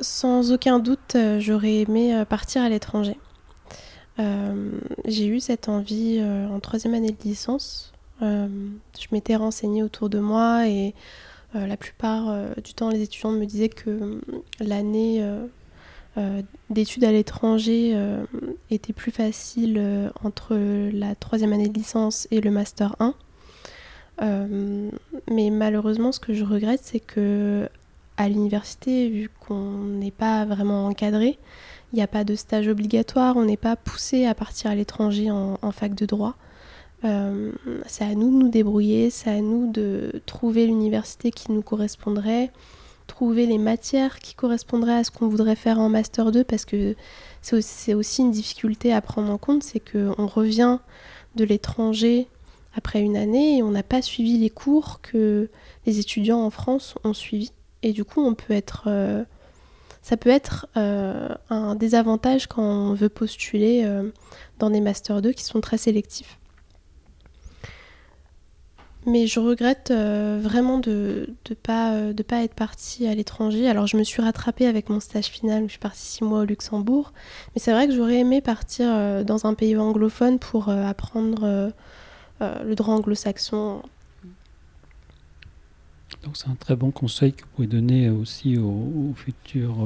[0.01, 3.19] Sans aucun doute, j'aurais aimé partir à l'étranger.
[4.19, 7.93] J'ai eu cette envie en troisième année de licence.
[8.21, 10.95] je m'étais renseignée autour de moi et
[11.55, 14.21] la plupart du temps, les étudiants me disaient que
[14.59, 15.23] l'année
[16.71, 18.25] d'études à l'étranger euh,
[18.71, 20.57] était plus facile euh, entre
[20.93, 23.15] la troisième année de licence et le master 1.
[25.31, 27.69] mais malheureusement, ce que je regrette, c'est que
[28.17, 31.39] à l'université, vu qu'on n'est pas vraiment encadré,
[31.93, 35.31] il n'y a pas de stage obligatoire, on n'est pas poussé à partir à l'étranger
[35.31, 36.35] en, fac de droit.
[37.03, 42.51] c'est à nous de nous débrouiller, c'est à nous de trouver l'université qui nous correspondrait,
[43.07, 46.95] trouver les matières qui correspondraient à ce qu'on voudrait faire en Master 2 parce que
[47.43, 50.79] c'est aussi, une difficulté à prendre en compte, c'est qu'on revient
[51.37, 52.29] de l'étranger
[52.75, 55.49] après une année et on n'a pas suivi les cours que
[55.87, 57.53] les étudiants en France ont suivis.
[57.83, 59.25] Et du coup, on peut être, euh,
[60.03, 64.11] ça peut être euh, un désavantage quand on veut postuler euh,
[64.59, 66.39] dans des Master 2 qui sont très sélectifs.
[69.07, 73.69] Mais je regrette euh, vraiment de ne pas, euh, de pas être partie à l'étranger.
[73.69, 76.41] Alors je me suis rattrapée avec mon stage final où je suis partie six mois
[76.41, 77.13] au Luxembourg.
[77.55, 81.73] Mais c'est vrai que j'aurais aimé partir euh, dans un pays anglophone pour apprendre
[82.41, 83.81] le droit anglo-saxon.
[86.25, 89.77] Donc c'est un très bon conseil que vous pouvez donner aussi aux, futurs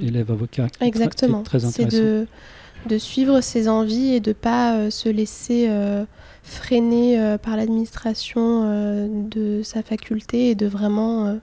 [0.00, 0.68] élèves avocats.
[0.80, 1.42] Exactement.
[1.70, 2.28] C'est de,
[2.86, 5.68] de, suivre ses envies et de ne pas se laisser
[6.48, 11.38] freiné euh, par l'administration euh, de sa faculté et de vraiment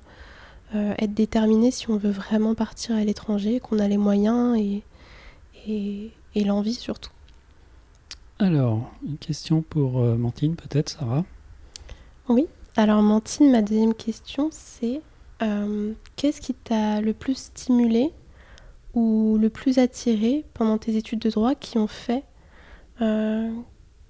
[0.76, 4.84] euh, être déterminé si on veut vraiment partir à l'étranger, qu'on a les moyens et,
[6.36, 7.12] et, l'envie surtout.
[8.40, 11.24] Alors, une question pour Mantine peut-être, Sarah?
[12.28, 15.02] Oui, alors Mantine, ma deuxième question c'est
[16.16, 18.12] qu'est-ce qui t'a le plus stimulé
[18.96, 22.24] ou le plus attiré pendant tes études de droit qui ont fait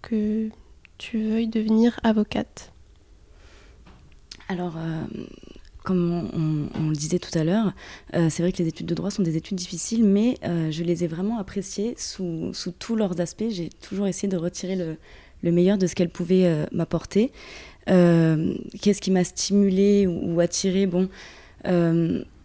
[0.02, 0.50] que
[0.98, 2.72] tu veuilles devenir avocate?
[4.48, 5.04] Alors, euh,
[5.84, 7.74] comme on, le disait tout à l'heure,
[8.14, 10.84] euh, c'est vrai que les études de droit sont des études difficiles, mais euh, je
[10.84, 13.50] les ai vraiment appréciées sous, tous leurs aspects.
[13.50, 17.32] J'ai toujours essayé de retirer le, meilleur de ce qu'elles pouvaient m'apporter.
[17.86, 21.10] Qu'est-ce qui m'a stimulé ou, attiré Bon.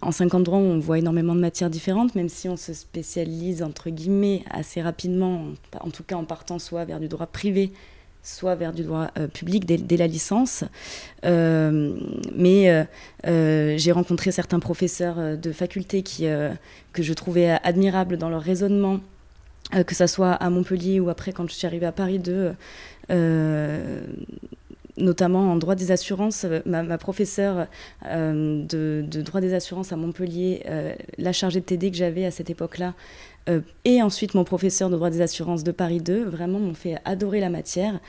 [0.02, 3.90] En 50 droits, on voit énormément de matières différentes, même si on se spécialise entre
[3.90, 5.44] guillemets assez rapidement,
[5.78, 7.72] en tout cas en partant soit vers du droit privé,
[8.22, 10.64] soit vers du droit euh, public dès, la licence.
[11.24, 11.94] Euh,
[12.34, 12.86] mais
[13.26, 19.00] euh, j'ai rencontré certains professeurs de faculté que je trouvais admirables dans leur raisonnement,
[19.86, 22.54] que ce soit à Montpellier ou après quand je suis arrivée à Paris 2
[25.00, 26.46] notamment en droit des assurances.
[26.66, 27.66] Ma, professeure
[28.04, 30.62] de, de, droit des assurances à Montpellier,
[31.18, 32.94] la chargée de TD que j'avais à cette époque-là,
[33.48, 36.98] euh, et ensuite mon professeur de droit des assurances de Paris 2, vraiment m'ont fait
[37.04, 38.00] adorer la matière.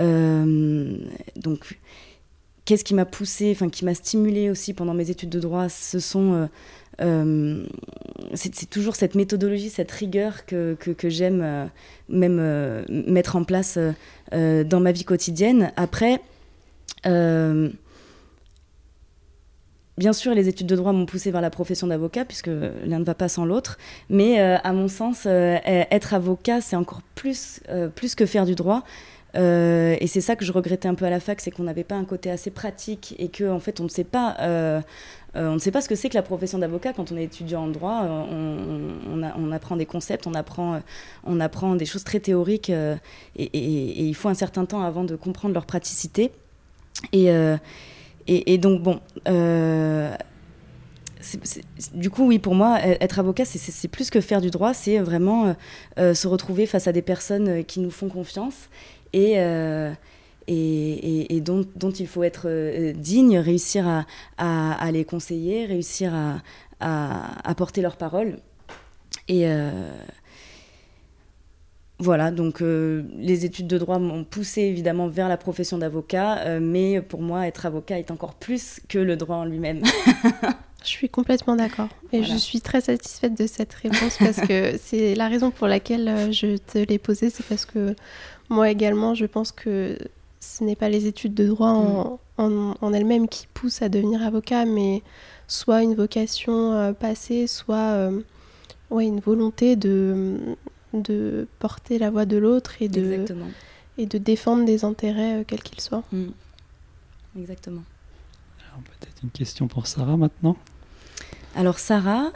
[0.00, 0.96] Euh,
[1.36, 1.78] donc,
[2.64, 5.98] qu'est-ce qui m'a poussé, enfin qui m'a stimulé aussi pendant mes études de droit, ce
[5.98, 6.48] sont
[7.00, 7.64] euh,
[8.34, 11.70] c'est toujours cette méthodologie, cette rigueur que, que, j'aime
[12.08, 13.78] même mettre en place
[14.30, 15.72] dans ma vie quotidienne.
[15.76, 16.20] Après,
[17.04, 17.72] bien
[20.12, 23.14] sûr, les études de droit m'ont poussé vers la profession d'avocat, puisque l'un ne va
[23.14, 23.78] pas sans l'autre.
[24.08, 27.60] Mais à mon sens, être avocat, c'est encore plus,
[27.94, 28.84] plus que faire du droit.
[29.34, 31.96] et c'est ça que je regrettais un peu à la fac, c'est qu'on n'avait pas
[31.96, 34.80] un côté assez pratique et que en fait on ne sait pas euh,
[35.34, 37.64] on ne sait pas ce que c'est que la profession d'avocat quand on est étudiant
[37.64, 38.02] en droit.
[38.04, 40.78] Euh, on, apprend des concepts, on apprend, euh,
[41.24, 45.54] on apprend des choses très théoriques et, il faut un certain temps avant de comprendre
[45.54, 46.32] leur praticité.
[47.12, 47.30] Et,
[48.26, 49.00] et donc, bon.
[51.94, 55.56] du coup, oui, pour moi, être avocat, c'est plus que faire du droit, c'est vraiment
[55.96, 58.68] se retrouver face à des personnes qui nous font confiance
[59.12, 59.36] et,
[60.48, 64.04] et, dont, il faut être euh, digne, réussir
[64.38, 66.12] à, les conseiller, réussir
[66.80, 68.38] à, porter leur parole.
[69.28, 69.70] Et euh,
[71.98, 77.00] voilà, donc euh, les études de droit m'ont poussé évidemment vers la profession d'avocat, mais
[77.00, 79.82] pour moi, être avocat est encore plus que le droit en lui-même.
[80.84, 81.86] Je suis complètement d'accord.
[82.12, 86.32] Et je suis très satisfaite de cette réponse parce que c'est la raison pour laquelle
[86.32, 87.30] je te l'ai posée.
[87.30, 87.94] C'est parce que
[88.48, 89.96] moi également, je pense que
[90.42, 92.94] ce n'est pas les études de droit en, mm.
[92.94, 95.02] elles-mêmes qui poussent à devenir avocat, mais
[95.46, 98.20] soit une vocation euh, passée, soit euh,
[98.90, 100.36] ouais, une volonté de,
[100.92, 103.24] de porter la voix de l'autre et de,
[103.98, 106.02] et de défendre des intérêts euh, quels qu'ils soient.
[106.10, 106.30] Mm.
[107.38, 107.82] Exactement.
[108.68, 110.56] Alors peut-être une question pour Sarah maintenant.
[111.54, 112.32] Alors Sarah,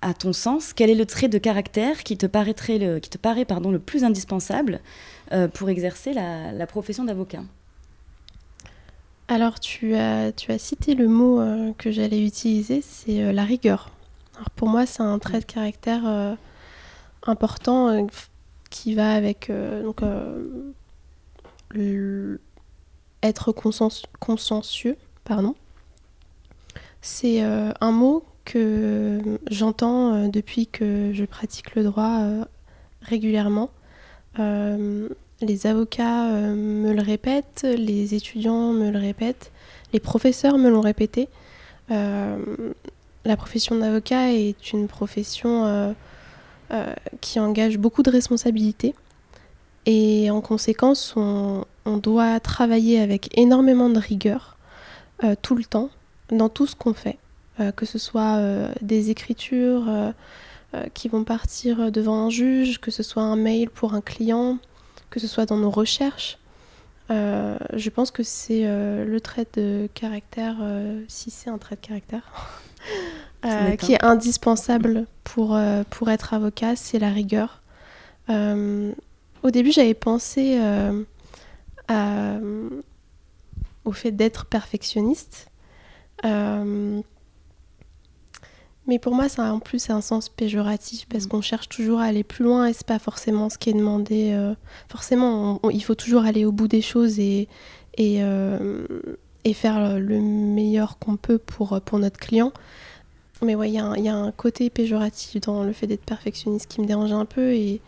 [0.00, 3.18] à ton sens, quel est le trait de caractère qui te, paraîtrait le, qui te
[3.18, 4.80] paraît pardon, le plus indispensable
[5.32, 7.42] euh, pour exercer la, profession d'avocat
[9.26, 13.44] Alors, tu as, tu as cité le mot euh, que j'allais utiliser, c'est euh, la
[13.44, 13.90] rigueur.
[14.54, 16.36] Pour moi, c'est un trait de caractère
[17.26, 18.06] important
[18.68, 20.02] qui va avec donc,
[23.22, 23.52] être
[24.20, 24.96] consciencieux.
[25.24, 25.54] Pardon.
[27.00, 32.20] C'est un mot que j'entends depuis que je pratique le droit
[33.00, 33.70] régulièrement.
[34.38, 35.08] Euh,
[35.40, 39.52] les avocats euh, me le répètent, les étudiants me le répètent,
[39.92, 41.28] les professeurs me l'ont répété.
[41.90, 42.38] Euh,
[43.24, 45.94] la profession d'avocat est une profession
[47.20, 48.94] qui engage beaucoup de responsabilités.
[49.84, 54.56] Et en conséquence, on, doit travailler avec énormément de rigueur
[55.42, 55.90] tout le temps,
[56.30, 57.18] dans tout ce qu'on fait.
[57.74, 58.40] que ce soit
[58.80, 60.12] des écritures,
[60.94, 64.58] qui vont partir devant un juge, que ce soit un mail pour un client,
[65.10, 66.38] que ce soit dans nos recherches.
[67.10, 70.56] Euh, je pense que c'est euh, le trait de caractère,
[71.08, 72.22] si c'est un trait de caractère,
[73.78, 75.58] qui est indispensable pour,
[75.90, 77.62] pour être avocat, c'est la rigueur.
[78.28, 80.60] au début, j'avais pensé
[83.84, 85.48] au fait d'être perfectionniste.
[88.86, 91.28] Mais pour moi, ça a en plus un sens péjoratif parce mm.
[91.28, 94.32] qu'on cherche toujours à aller plus loin et c'est pas forcément ce qui est demandé.
[94.32, 94.54] Euh,
[94.88, 97.48] forcément, il faut toujours aller au bout des choses et,
[97.96, 98.86] et, euh,
[99.44, 102.52] et faire le meilleur qu'on peut pour, pour notre client.
[103.42, 106.80] Mais ouais, il y, y, a un côté péjoratif dans le fait d'être perfectionniste qui
[106.80, 107.82] me dérange un peu et,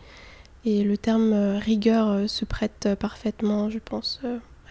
[0.65, 4.21] et le terme euh, rigueur se prête parfaitement, je pense,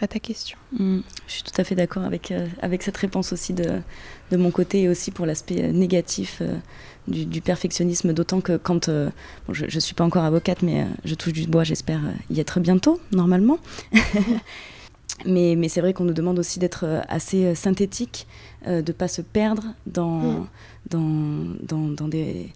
[0.01, 0.59] à ta question.
[0.73, 1.01] Mm.
[1.27, 3.81] je suis tout à fait d'accord avec, euh, avec cette réponse aussi de,
[4.31, 6.57] de mon côté et aussi pour l'aspect euh, négatif euh,
[7.09, 8.91] du, perfectionnisme, d'autant que quand
[9.49, 13.01] je ne suis pas encore avocate, mais je touche du bois, j'espère y être bientôt,
[13.13, 13.59] normalement.
[15.25, 18.27] mais, mais c'est vrai qu'on nous demande aussi d'être assez synthétique,
[18.67, 20.47] de ne pas se perdre dans, mm.
[20.91, 22.53] dans, dans, dans des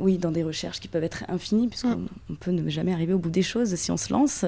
[0.00, 2.08] oui, dans des recherches qui peuvent être infinies, puisqu'on mm.
[2.30, 4.44] on peut ne jamais arriver au bout des choses si on se lance.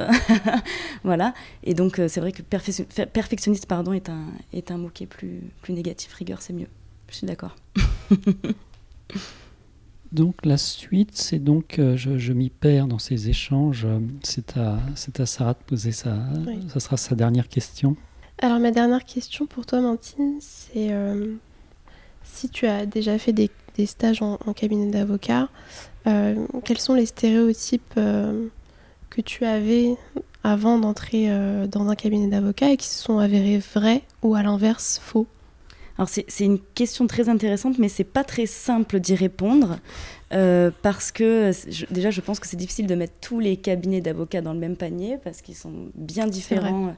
[1.04, 1.34] voilà.
[1.64, 5.08] Et donc, euh, c'est vrai que perfectionniste pardon, est, un, est un mot qui est
[5.08, 6.12] plus, plus négatif.
[6.14, 6.68] Rigueur, c'est mieux.
[7.08, 7.56] Je suis d'accord.
[10.12, 13.86] donc, la suite, c'est donc, euh, je, m'y perds dans ces échanges.
[14.22, 14.78] C'est à,
[15.18, 16.16] à Sarah de poser ça.
[16.68, 17.96] Ça sera sa dernière question.
[18.42, 21.34] Alors, ma dernière question pour toi, Mantine, c'est euh,
[22.22, 23.50] si tu as déjà fait des
[23.80, 25.48] des stages en, cabinet d'avocat,
[26.06, 28.46] euh, quels sont les stéréotypes euh,
[29.08, 29.96] que tu avais
[30.44, 34.42] avant d'entrer euh, dans un cabinet d'avocat et qui se sont avérés vrais ou à
[34.42, 35.26] l'inverse faux?
[35.96, 39.78] Alors c'est une question très intéressante, mais c'est pas très simple d'y répondre
[40.30, 41.50] parce que
[41.92, 44.76] déjà je pense que c'est difficile de mettre tous les cabinets d'avocats dans le même
[44.76, 46.94] panier parce qu'ils sont bien différents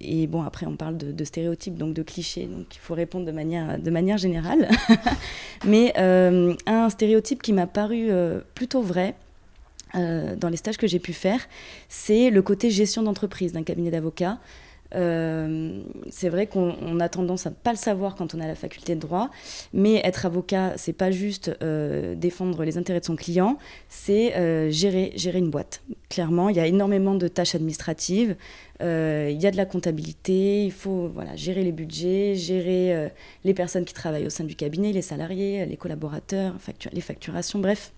[0.00, 3.32] et bon, après, on parle de, stéréotypes, donc de clichés, donc il faut répondre de
[3.32, 4.68] manière, de manière générale.
[5.66, 9.14] Mais euh, un stéréotype qui m'a paru euh, plutôt vrai,
[9.94, 11.40] dans les stages que j'ai pu faire,
[11.88, 14.38] c'est le côté gestion d'entreprise d'un cabinet d'avocats.
[14.94, 18.54] Euh, c'est vrai qu'on a tendance à ne pas le savoir quand on a la
[18.54, 19.30] faculté de droit,
[19.72, 23.58] mais être avocat, c'est pas juste euh, défendre les intérêts de son client,
[23.88, 25.82] c'est euh, gérer, gérer une boîte.
[26.08, 28.36] Clairement, il y a énormément de tâches administratives,
[28.80, 28.86] il
[29.40, 33.10] y a de la comptabilité, il faut voilà, gérer les budgets, gérer
[33.44, 36.54] les personnes qui travaillent au sein du cabinet, les salariés, les collaborateurs,
[36.92, 37.92] les facturations, bref.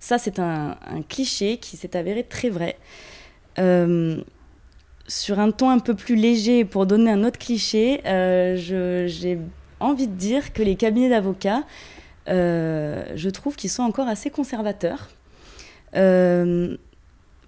[0.00, 2.76] Ça, c'est un, un, cliché qui s'est avéré très vrai
[5.08, 9.38] sur un ton un peu plus léger, pour donner un autre cliché, euh, j'ai
[9.80, 11.64] envie de dire que les cabinets d'avocats,
[12.28, 15.08] euh, je trouve qu'ils sont encore assez conservateurs.
[15.94, 16.76] Euh,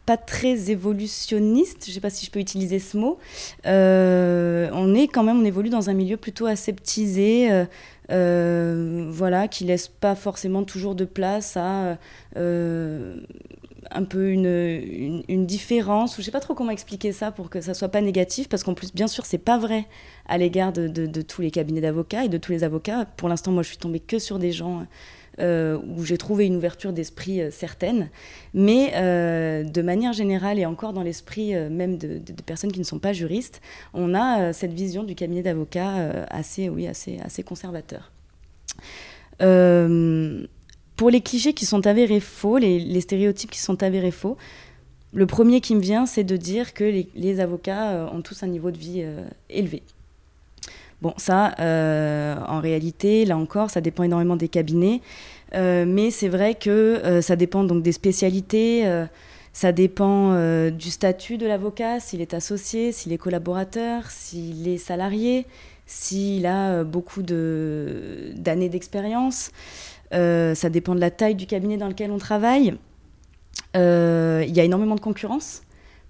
[0.06, 3.18] pas très évolutionnistes, je ne sais pas si je peux utiliser ce mot.
[3.64, 7.66] on est quand même, on évolue dans un milieu plutôt aseptisé,
[8.08, 11.98] voilà, qui laisse pas forcément toujours de place à
[13.90, 17.60] un peu une, une, différence, ou je sais pas trop comment expliquer ça pour que
[17.60, 19.86] ça soit pas négatif, parce qu'en plus, bien sûr, c'est pas vrai
[20.26, 23.06] à l'égard de, de, tous les cabinets d'avocats et de tous les avocats.
[23.16, 24.86] Pour l'instant, moi, je suis tombée que sur des gens
[25.40, 28.08] euh, où j'ai trouvé une ouverture d'esprit euh, certaine,
[28.54, 32.84] mais euh, de manière générale et encore dans l'esprit même de, de, personnes qui ne
[32.84, 33.60] sont pas juristes,
[33.94, 38.10] on a cette vision du cabinet d'avocats assez, oui, assez, assez conservateur.
[40.98, 44.36] Pour les clichés qui sont avérés faux, les, stéréotypes qui sont avérés faux,
[45.14, 48.48] le premier qui me vient, c'est de dire que les, avocats euh, ont tous un
[48.48, 49.84] niveau de vie euh, élevé.
[51.00, 55.00] Bon, ça, euh, en réalité, là encore, ça dépend énormément des cabinets,
[55.54, 58.84] mais c'est vrai que ça dépend donc des spécialités,
[59.52, 60.34] ça dépend
[60.70, 65.46] du statut de l'avocat, s'il est associé, s'il est collaborateur, s'il est salarié,
[65.86, 69.52] s'il a beaucoup d'années d'expérience.
[70.14, 72.74] Euh, ça dépend de la taille du cabinet dans lequel on travaille.
[73.76, 75.62] Euh, il y a énormément de concurrence.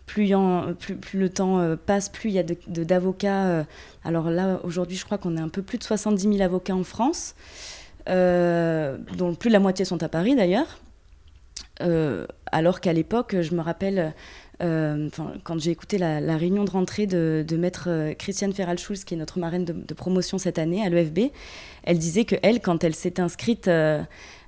[0.07, 3.67] Plus, le temps euh, passe, plus il y a d'avocats.
[4.05, 6.85] alors là, aujourd'hui, je crois qu'on est un peu plus de 70 000 avocats en
[6.85, 7.35] France,
[8.07, 10.79] dont plus de la moitié sont à Paris d'ailleurs.
[12.51, 14.15] alors qu'à l'époque, je me rappelle,
[14.61, 15.09] euh,
[15.45, 19.39] quand j'ai écouté la, réunion de rentrée de, maître euh, Christiane Ferral-Schulz, qui est notre
[19.39, 21.31] marraine de, promotion cette année à l'EFB,
[21.85, 24.03] elle disait que elle, quand elle s'est inscrite, euh,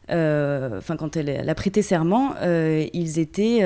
[0.09, 3.61] enfin quand elle, a prêté serment, ils étaient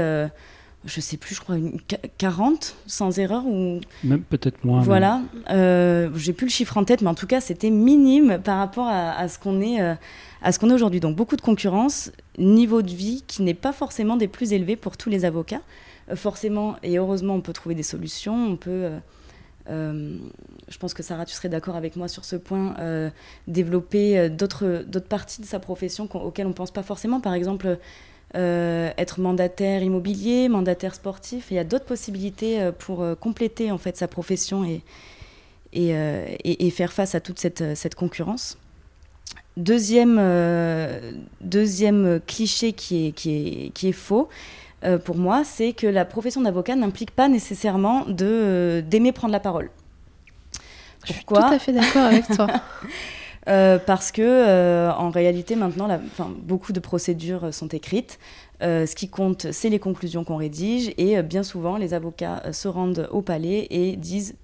[0.87, 1.79] je sais plus, je crois, une
[2.19, 4.83] 40 sans erreur ou même peut-être moins.
[4.83, 5.23] Voilà,
[6.15, 9.13] j'ai plus le chiffre en tête, mais en tout cas, c'était minime par rapport à,
[9.13, 11.01] à ce qu'on est, à ce qu'on est aujourd'hui.
[11.01, 14.99] Donc beaucoup de concurrence, niveau de vie qui n'est pas forcément des plus élevés pour
[14.99, 15.63] tous les avocats.
[16.11, 18.35] Euh, forcément, et heureusement, on peut trouver des solutions.
[18.35, 18.99] On peut, euh,
[19.71, 20.17] euh,
[20.69, 22.75] je pense que Sarah, tu serais d'accord avec moi sur ce point,
[23.49, 27.21] développer d'autres parties de sa profession auxquelles on ne pense pas forcément.
[27.21, 27.79] Par exemple,
[28.35, 31.47] être mandataire immobilier, mandataire sportif.
[31.51, 34.83] il y a d'autres possibilités pour compléter en fait sa profession et,
[35.73, 38.59] et, faire face à toute cette, cette concurrence.
[39.57, 40.21] Deuxième,
[41.41, 44.29] deuxième cliché qui est, qui est, qui est faux,
[44.85, 49.33] euh, pour moi, c'est que la profession d'avocat n'implique pas nécessairement de, euh, d'aimer prendre
[49.33, 49.71] la parole.
[51.07, 52.47] Pourquoi Je suis tout à fait d'accord avec toi.
[53.47, 56.01] Euh, parce que en réalité maintenant, la,
[56.39, 58.19] beaucoup de procédures sont écrites.
[58.63, 63.07] ce qui compte, c'est les conclusions qu'on rédige et bien souvent, les avocats se rendent
[63.13, 64.35] au palais et disent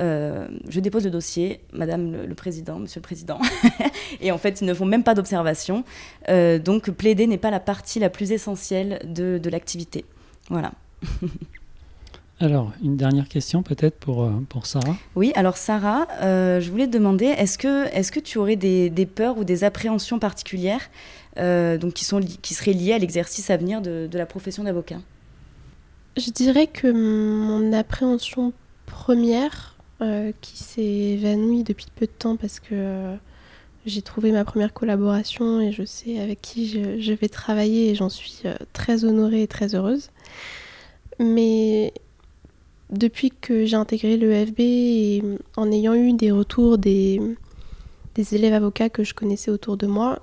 [0.00, 3.38] euh, je dépose le dossier, Madame le, Président, Monsieur le Président.
[4.20, 5.84] et en fait, ils ne font même pas d'observation.
[6.28, 10.04] Euh, donc, plaider n'est pas la partie la plus essentielle de, de l'activité.
[10.48, 10.72] Voilà.
[12.40, 14.96] alors, une dernière question peut-être pour, euh, pour Sarah?
[15.14, 19.06] Oui, alors Sarah, je voulais te demander, est-ce que, est que tu aurais des, des,
[19.06, 20.90] peurs ou des appréhensions particulières
[21.36, 24.98] donc qui, sont, qui seraient liées à l'exercice à venir de, de la profession d'avocat?
[26.16, 28.52] Je dirais que mon appréhension
[28.86, 33.14] première, euh, qui s'est évanoui depuis peu de temps parce que euh,
[33.86, 38.08] j'ai trouvé ma première collaboration et je sais avec qui je, vais travailler et j'en
[38.08, 40.10] suis euh, très honorée et très heureuse.
[41.20, 41.94] Mais
[42.90, 45.22] depuis que j'ai intégré l'EFB et
[45.56, 47.20] en ayant eu des retours des,
[48.16, 50.20] des élèves avocats que je connaissais autour de moi,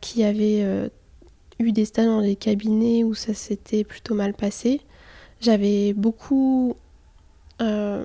[0.00, 0.90] qui avaient
[1.58, 4.80] eu des stages dans des cabinets où ça s'était plutôt mal passé,
[5.40, 6.74] j'avais beaucoup
[7.60, 8.04] euh,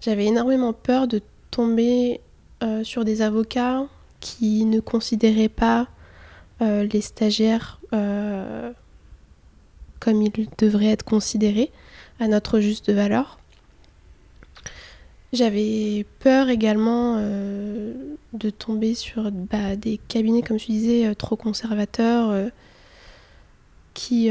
[0.00, 1.20] J'avais énormément peur de
[1.50, 2.20] tomber
[2.62, 3.86] euh, sur des avocats
[4.20, 5.88] qui ne considéraient pas
[6.62, 7.80] euh, les stagiaires
[9.98, 11.72] comme ils devraient être considérés
[12.20, 13.38] à notre juste valeur.
[15.32, 22.50] J'avais peur également de tomber sur bah, des cabinets, comme je disais, trop conservateurs,
[23.94, 24.30] qui,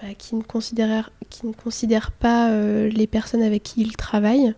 [0.00, 1.10] bah, qui, ne considèrent,
[2.12, 2.50] pas
[2.88, 4.54] les personnes avec qui ils travaillent,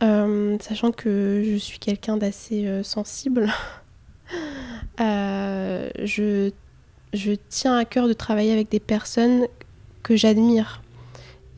[0.00, 3.52] sachant que je suis quelqu'un d'assez sensible.
[4.98, 6.50] je,
[7.12, 9.46] je tiens à cœur de travailler avec des personnes
[10.02, 10.82] que j'admire.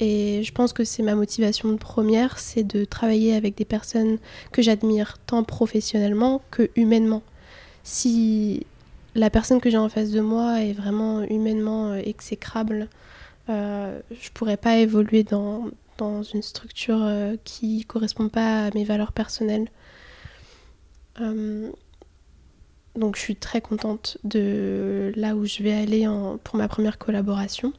[0.00, 4.18] Et je pense que c'est ma motivation première, c'est de travailler avec des personnes
[4.50, 7.22] que j'admire, tant professionnellement que humainement.
[7.84, 8.66] Si
[9.14, 12.88] la personne que j'ai en face de moi est vraiment humainement euh, exécrable,
[13.48, 15.66] euh, je pourrais pas évoluer dans,
[15.98, 19.68] dans une structure euh, qui ne correspond pas à mes valeurs personnelles.
[21.20, 21.70] Euh,
[22.94, 26.98] donc je suis très contente de là où je vais aller en, pour ma première
[26.98, 27.72] collaboration.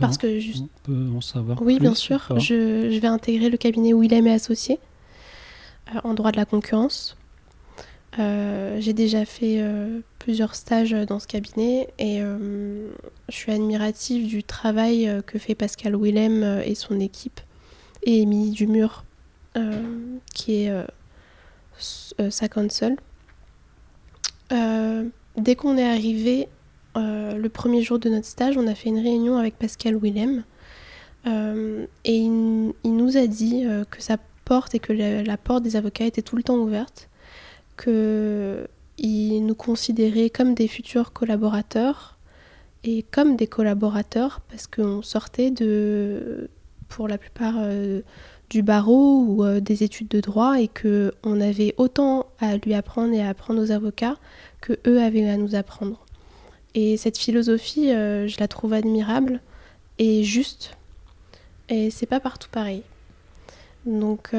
[0.00, 0.64] Parce que juste...
[0.64, 2.26] On peut en savoir Oui, bien sûr.
[2.38, 4.80] Je, je, vais intégrer le cabinet Willem et Associés
[6.02, 7.16] en droit de la concurrence.
[8.18, 12.88] Euh, j'ai déjà fait euh, plusieurs stages dans ce cabinet et euh,
[13.28, 17.40] je suis admirative du travail que fait Pascal Willem et son équipe
[18.02, 19.04] et Émilie Dumur
[20.34, 20.72] qui est
[21.78, 22.96] sa console.
[24.50, 26.48] dès qu'on est arrivé
[26.94, 30.44] le premier jour de notre stage, on a fait une réunion avec Pascal Willem
[31.24, 36.22] et il, nous a dit que sa porte et que la porte des avocats était
[36.22, 37.08] tout le temps ouverte
[37.76, 42.16] qu'ils nous considéraient comme des futurs collaborateurs
[42.84, 46.48] et comme des collaborateurs parce qu'on sortait de,
[46.88, 48.00] pour la plupart, euh,
[48.48, 53.12] du barreau ou euh, des études de droit et qu'on avait autant à lui apprendre
[53.12, 54.16] et à apprendre aux avocats
[54.60, 56.04] que eux avaient à nous apprendre.
[56.74, 59.40] Et cette philosophie, euh, je la trouve admirable
[59.98, 60.76] et juste.
[61.68, 62.82] Et c'est pas partout pareil.
[63.86, 64.30] Donc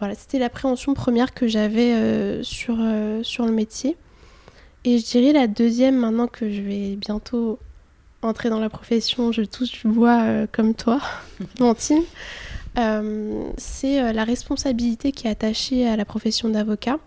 [0.00, 3.98] voilà, c'était l'appréhension première que j'avais euh, sur, euh, sur le métier.
[4.84, 7.58] Et je dirais la deuxième, maintenant que je vais bientôt
[8.22, 11.00] entrer dans la profession, je touche du bois euh, comme toi,
[11.60, 12.02] Mantine,
[13.58, 16.98] c'est la responsabilité qui est attachée à la profession d'avocat,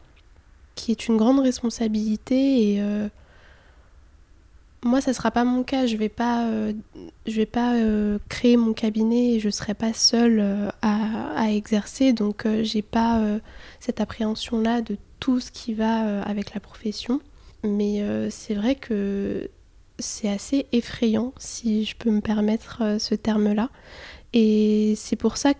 [0.75, 2.81] qui est une grande responsabilité et
[4.83, 5.85] moi, ça sera pas mon cas.
[5.85, 6.73] Je vais pas, euh,
[7.25, 12.13] je vais pas euh, créer mon cabinet et je serai pas seule euh, à, exercer.
[12.13, 13.21] Donc, j'ai pas
[13.79, 17.21] cette appréhension-là de tout ce qui va avec la profession.
[17.63, 19.49] Mais c'est vrai que
[19.99, 23.69] c'est assez effrayant, si je peux me permettre ce terme-là.
[24.33, 25.53] Et c'est pour ça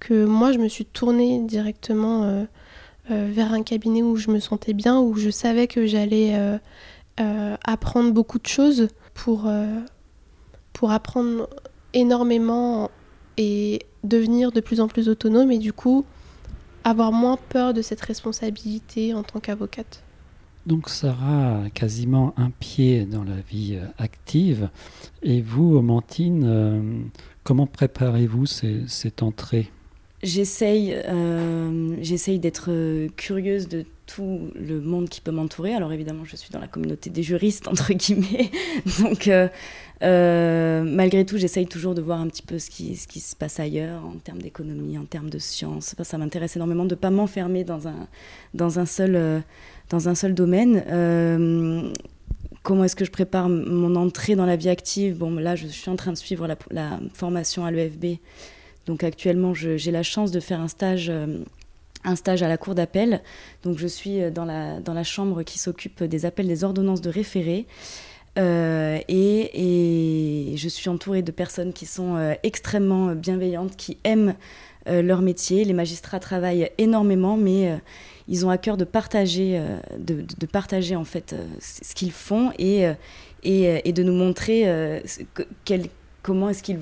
[0.00, 2.46] que moi, je me suis tournée directement
[3.08, 6.58] vers un cabinet où je me sentais bien, où je savais que j'allais
[7.18, 9.80] euh, apprendre beaucoup de choses pour, euh,
[10.74, 11.48] pour apprendre
[11.94, 12.90] énormément
[13.38, 16.04] et devenir de plus en plus autonome et du coup
[16.84, 20.02] avoir moins peur de cette responsabilité en tant qu'avocate.
[20.66, 24.68] Donc Sarah a quasiment un pied dans la vie euh, active.
[25.22, 27.10] Et vous, Mantine,
[27.44, 29.70] comment préparez-vous cette entrée?
[30.22, 30.96] J'essaye,
[32.00, 32.70] j'essaye d'être
[33.16, 35.74] curieuse de tout le monde qui peut m'entourer.
[35.74, 38.50] Alors évidemment, je suis dans la communauté des juristes, entre guillemets.
[39.00, 39.48] Donc euh,
[40.02, 43.34] euh, malgré tout, j'essaye toujours de voir un petit peu ce qui, ce qui se
[43.36, 45.94] passe ailleurs en termes d'économie, en termes de science.
[46.02, 48.06] Ça m'intéresse énormément de ne pas m'enfermer dans un,
[48.54, 49.40] dans, un seul, euh,
[49.90, 50.82] dans un seul domaine.
[52.62, 55.18] comment est-ce que je prépare mon entrée dans la vie active?
[55.18, 58.18] Bon, là, je suis en train de suivre la, la formation à l'EFB.
[58.86, 61.10] Donc actuellement, j'ai la chance de faire un stage
[62.06, 63.20] un stage à la cour d'appel.
[63.62, 67.02] Donc je suis euh, dans la, dans la chambre qui s'occupe des appels des ordonnances
[67.02, 67.66] de référé.
[68.38, 74.34] Euh, et, je suis entourée de personnes qui sont euh, extrêmement bienveillantes, qui aiment
[74.88, 75.64] leur métier.
[75.64, 77.76] Les magistrats travaillent énormément, mais
[78.28, 79.60] ils ont à cœur de partager,
[79.98, 82.84] de, partager en fait ce qu'ils font et,
[83.42, 85.02] et, et, de nous montrer
[86.22, 86.78] comment est-ce qu'ils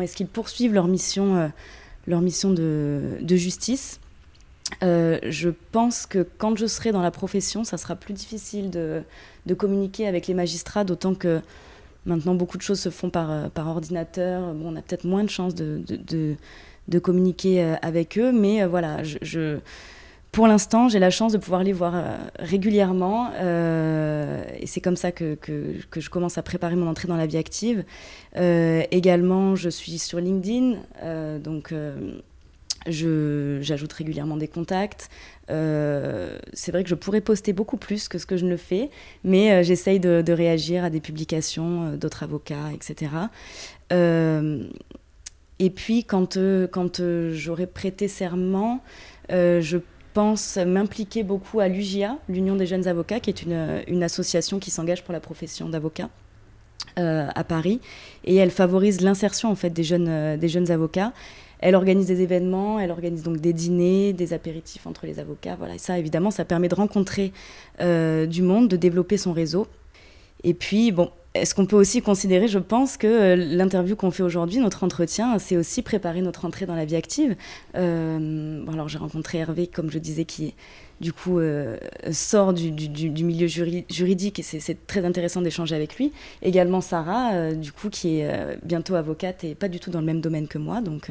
[0.00, 1.50] est-ce qu'ils poursuivent leur mission,
[2.06, 3.98] leur mission de, de justice.
[4.82, 9.02] Euh, je pense que quand je serai dans la profession, ça sera plus difficile de,
[9.54, 11.40] communiquer avec les magistrats, d'autant que
[12.06, 14.54] maintenant beaucoup de choses se font par, euh, ordinateur.
[14.54, 16.36] Bon, on a peut-être moins de chances de,
[17.02, 18.98] communiquer euh, avec eux, mais voilà,
[20.32, 22.04] pour l'instant, j'ai la chance de pouvoir les voir
[22.38, 27.36] régulièrement et c'est comme ça que, je commence à préparer mon entrée dans la vie
[27.36, 27.84] active.
[28.36, 30.76] Également, je suis sur LinkedIn,
[31.42, 31.74] donc
[32.86, 35.10] J'ajoute régulièrement des contacts.
[35.50, 38.90] Euh, c'est vrai que je pourrais poster beaucoup plus que ce que je ne fais,
[39.24, 43.10] mais euh, j'essaye de, réagir à des publications euh, d'autres avocats, etc.
[45.58, 46.38] et puis, quand,
[46.70, 47.02] quand
[47.32, 48.82] j'aurai prêté serment,
[49.28, 49.78] je
[50.14, 54.70] pense m'impliquer beaucoup à l'UJA, l'Union des jeunes avocats, qui est une, une association qui
[54.70, 56.08] s'engage pour la profession d'avocat.
[56.96, 57.80] à Paris
[58.24, 61.12] et elle favorise l'insertion en fait des jeunes, des jeunes avocats.
[61.60, 65.56] Elle organise des événements, elle organise donc des dîners, des apéritifs entre les avocats.
[65.56, 67.32] Voilà, et ça évidemment, ça permet de rencontrer
[67.78, 69.66] du monde, de développer son réseau.
[70.42, 74.24] Et puis, bon, est-ce qu'on peut aussi considérer, je pense, que euh, l'interview qu'on fait
[74.24, 77.36] aujourd'hui, notre entretien, c'est aussi préparer notre entrée dans la vie active
[77.76, 80.54] euh, Alors j'ai rencontré Hervé, comme je disais, qui
[81.00, 81.76] du coup euh,
[82.12, 82.70] sort du,
[83.24, 86.12] milieu juridique et c'est très intéressant d'échanger avec lui.
[86.42, 90.20] Également Sarah, du coup, qui est bientôt avocate et pas du tout dans le même
[90.20, 90.80] domaine que moi.
[90.80, 91.10] Donc,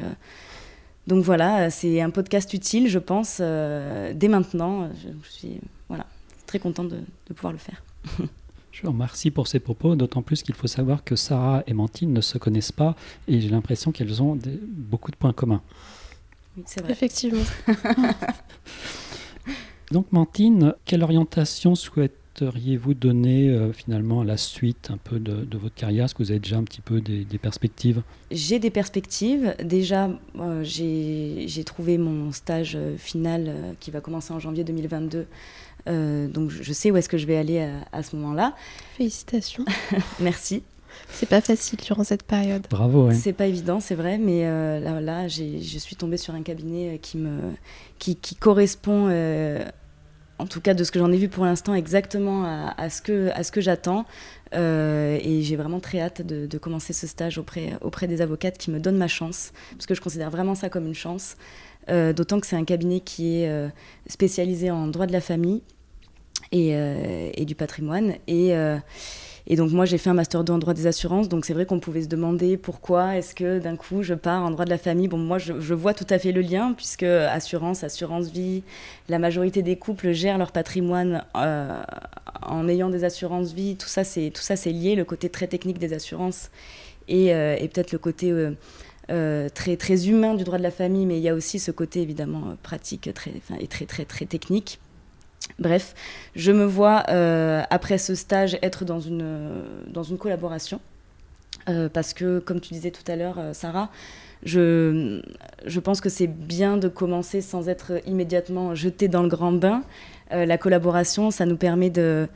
[1.06, 4.88] donc voilà, c'est un podcast utile, je pense, dès maintenant.
[4.94, 6.06] Je, suis voilà,
[6.46, 7.82] très contente de pouvoir le faire.
[8.72, 12.12] Je vous remercie pour ces propos, d'autant plus qu'il faut savoir que Sarah et Mantine
[12.12, 12.94] ne se connaissent pas
[13.26, 14.38] et j'ai l'impression qu'elles ont
[14.68, 15.60] beaucoup de points communs.
[16.56, 16.92] Oui, c'est vrai.
[16.92, 17.42] Effectivement.
[19.90, 25.74] Donc Mantine, quelle orientation souhaiteriez-vous donner euh, finalement à la suite un peu de, votre
[25.74, 26.04] carrière?
[26.04, 28.02] Est-ce que vous avez déjà un petit peu des, perspectives?
[28.30, 29.54] J'ai des perspectives.
[29.62, 35.26] Déjà, euh, j'ai trouvé mon stage euh, final qui va commencer en janvier 2022
[35.88, 38.54] euh, donc je sais où est-ce que je vais aller à, ce moment-là.
[38.96, 39.64] Félicitations.
[40.20, 40.62] Merci.
[41.08, 42.66] C'est pas facile durant cette période.
[42.68, 43.10] Bravo.
[43.12, 46.98] C'est pas évident, c'est vrai, mais euh, là, là je suis tombée sur un cabinet
[47.00, 47.38] qui me
[47.98, 49.08] qui, qui correspond,
[50.40, 52.44] en tout cas de ce que j'en ai vu pour l'instant, exactement
[52.76, 54.04] à, ce que j'attends.
[54.52, 58.98] et j'ai vraiment très hâte de, commencer ce stage auprès des avocates qui me donnent
[58.98, 61.36] ma chance, parce que je considère vraiment ça comme une chance.
[61.88, 63.68] Euh, d'autant que c'est un cabinet qui est euh,
[64.06, 65.62] spécialisé en droit de la famille
[66.52, 68.14] et, euh, du patrimoine.
[68.26, 68.54] Et,
[69.50, 71.80] donc moi j'ai fait un master 2 en droit des assurances, donc c'est vrai qu'on
[71.80, 75.08] pouvait se demander pourquoi est-ce que d'un coup je pars en droit de la famille.
[75.08, 78.62] Bon moi je, vois tout à fait le lien puisque assurance, assurance vie,
[79.08, 83.76] la majorité des couples gèrent leur patrimoine en ayant des assurances vie.
[83.76, 86.50] Tout ça c'est tout ça c'est lié, le côté très technique des assurances
[87.08, 88.32] et, et peut-être le côté
[89.10, 91.72] euh, très, très humain du droit de la famille, mais il y a aussi ce
[91.72, 94.78] côté évidemment pratique très, et très, très, très technique.
[95.58, 95.94] Bref,
[96.36, 99.62] je me vois euh, après ce stage être dans une,
[99.94, 100.80] une collaboration.
[101.68, 103.90] Euh, parce que, comme tu disais tout à l'heure, Sarah,
[104.44, 105.20] je,
[105.82, 109.82] pense que c'est bien de commencer sans être immédiatement jeté dans le grand bain.
[110.30, 112.28] la collaboration, ça nous permet de,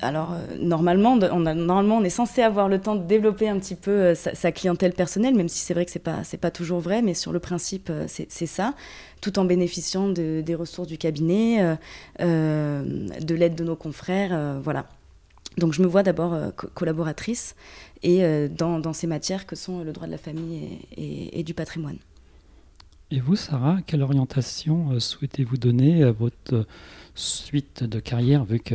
[0.00, 3.74] alors euh, normalement, on normalement, on est censé avoir le temps de développer un petit
[3.74, 7.00] peu euh, sa, clientèle personnelle, même si c'est vrai que c'est pas pas toujours vrai,
[7.00, 8.74] mais sur le principe, euh, c'est ça,
[9.20, 11.76] tout en bénéficiant des ressources du cabinet,
[12.18, 14.86] de l'aide de nos confrères, voilà.
[15.56, 16.36] Donc je me vois d'abord
[16.74, 17.54] collaboratrice
[18.02, 21.96] et dans, ces matières que sont le droit de la famille et, et du patrimoine.
[23.10, 26.66] Et vous, Sarah, quelle orientation souhaitez-vous donner à votre
[27.14, 28.74] suite de carrière, vu que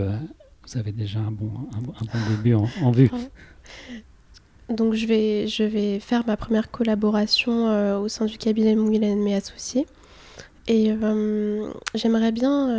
[0.69, 3.09] vous avez déjà un bon, un, bon début en, vue.
[4.69, 9.19] Donc je vais, je vais faire ma première collaboration euh, au sein du cabinet Mouilen
[9.19, 9.87] mes associés.
[10.67, 12.69] Et euh, j'aimerais bien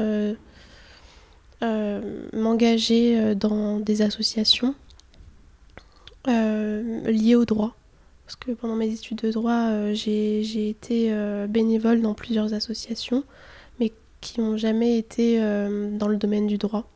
[1.62, 4.74] euh, m'engager dans des associations
[6.26, 7.74] liées au droit.
[8.24, 11.12] Parce que pendant mes études de droit, j'ai été
[11.48, 13.24] bénévole dans plusieurs associations,
[13.80, 16.86] mais qui n'ont jamais été dans le domaine du droit.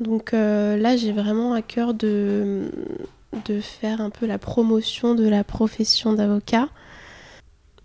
[0.00, 2.70] Donc euh, là, j'ai vraiment à cœur de,
[3.46, 6.68] de faire un peu la promotion de la profession d'avocat.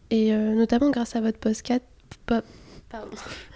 [0.09, 1.83] Et euh, notamment grâce à votre podcast.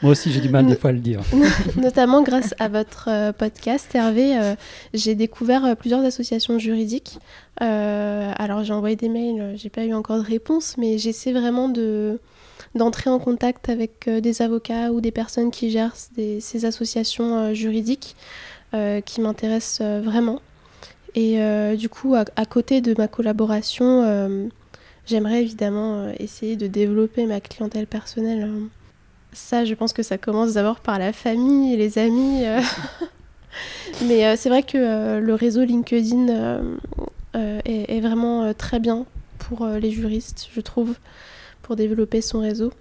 [0.01, 1.21] Moi aussi, j'ai du mal des fois à le dire.
[1.77, 4.55] notamment grâce à votre euh, podcast, Hervé,
[4.95, 7.19] j'ai découvert plusieurs associations juridiques.
[7.57, 12.19] alors, j'ai envoyé des mails, j'ai pas eu encore de réponse, mais j'essaie vraiment de
[12.75, 18.15] d'entrer en contact avec des avocats ou des personnes qui gèrent ces associations juridiques
[18.73, 20.41] euh, qui m'intéresse euh, vraiment.
[21.15, 24.49] Et euh, du coup, à, côté de ma collaboration,
[25.05, 28.51] j'aimerais évidemment essayer de développer ma clientèle personnelle.
[29.31, 32.43] Ça, je pense que ça commence d'abord par la famille et les amis.
[34.03, 36.61] Mais c'est vrai que le réseau LinkedIn
[37.33, 39.05] est, vraiment très bien
[39.39, 40.93] pour les juristes, je trouve,
[41.67, 42.71] pour développer son réseau.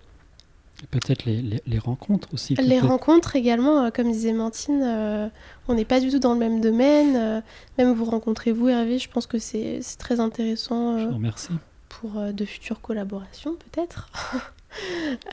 [0.92, 2.54] Peut-être les, les, rencontres aussi.
[2.54, 5.28] Les rencontres également, euh, comme disait Mantine, euh,
[5.66, 7.16] on n'est pas du tout dans le même domaine.
[7.16, 7.40] Euh,
[7.78, 11.00] même vous rencontrez vous, Hervé, je pense que c'est très intéressant.
[11.00, 11.54] je vous remercie.
[11.88, 14.08] Pour de futures collaborations, peut-être.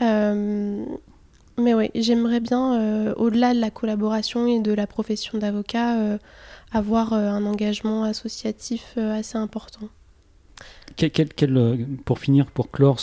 [0.00, 6.18] mais oui, j'aimerais bien, au-delà de la collaboration et de la profession d'avocat,
[6.72, 9.90] avoir un engagement associatif assez important.
[11.02, 13.00] Euh, pour finir, pour clore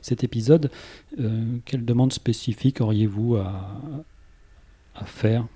[0.00, 0.70] cet épisode,
[1.18, 5.46] euh, quelle demande spécifique auriez-vous à, faire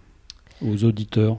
[0.63, 1.39] aux auditeurs?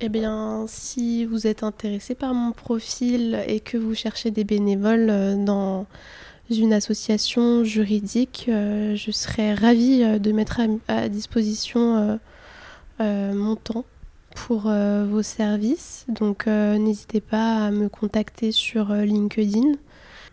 [0.00, 5.10] Eh bien, si vous êtes intéressé par mon profil et que vous cherchez des bénévoles
[5.10, 5.86] euh, dans
[6.50, 12.20] une association juridique, je serais ravie de mettre à, disposition
[13.00, 13.84] mon temps
[14.36, 16.06] pour vos services.
[16.08, 19.72] Donc, n'hésitez pas à me contacter sur LinkedIn.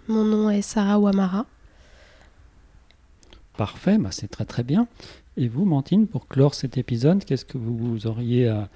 [0.08, 1.46] Mon nom est Sarah Ouamara.
[3.58, 4.88] Parfait, bah c'est très très bien.
[5.38, 8.70] Et vous, Mantine, pour clore cet épisode, qu'est-ce que vous auriez à,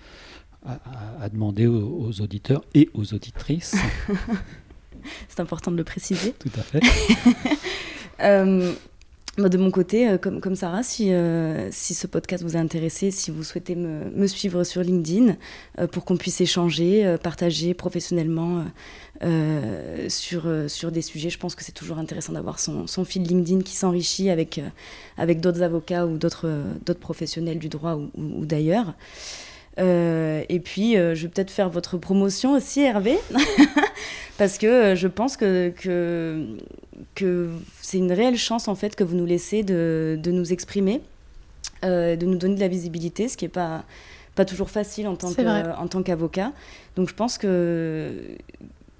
[1.20, 3.76] à, demander aux, auditeurs et aux auditrices?
[5.30, 6.34] C'est important de le préciser.
[6.34, 6.82] Tout à fait.
[8.20, 8.74] Euh,
[9.38, 13.30] de mon côté, euh, comme, Sarah, si, euh, si ce podcast vous a intéressé, si
[13.30, 15.36] vous souhaitez me, suivre sur LinkedIn
[15.92, 18.66] pour qu'on puisse échanger, partager professionnellement
[20.10, 23.76] sur, des sujets, je pense que c'est toujours intéressant d'avoir son, son fil LinkedIn qui
[23.76, 24.60] s'enrichit avec,
[25.40, 28.96] d'autres avocats ou d'autres professionnels du droit ou d'ailleurs.
[29.80, 33.18] Euh, et puis, euh, je vais peut-être faire votre promotion aussi, Hervé,
[34.38, 36.46] parce que euh, je pense que, que,
[37.16, 37.50] que
[37.82, 41.02] c'est une réelle chance en fait que vous nous laissez de, de nous exprimer,
[41.84, 43.84] de nous donner de la visibilité, ce qui n'est pas,
[44.36, 46.52] pas toujours facile en tant qu'avocat.
[46.96, 48.12] Donc, je pense que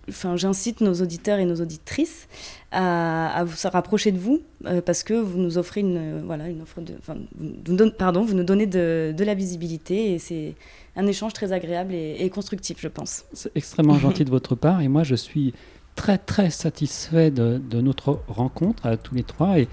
[0.10, 2.28] enfin, j'incite nos auditeurs et nos auditrices
[2.72, 4.42] à, vous rapprocher de vous
[4.86, 8.68] parce que vous nous offrez une, voilà, une offre de, vous, pardon, vous nous donnez
[8.68, 10.56] de, de la visibilité et c'est
[10.98, 13.24] un échange très agréable et, constructif, je pense.
[13.34, 15.54] C'est extrêmement gentil de votre part et moi je suis
[15.96, 19.68] très très satisfait de, notre rencontre à tous les trois et,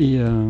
[0.00, 0.48] et, euh,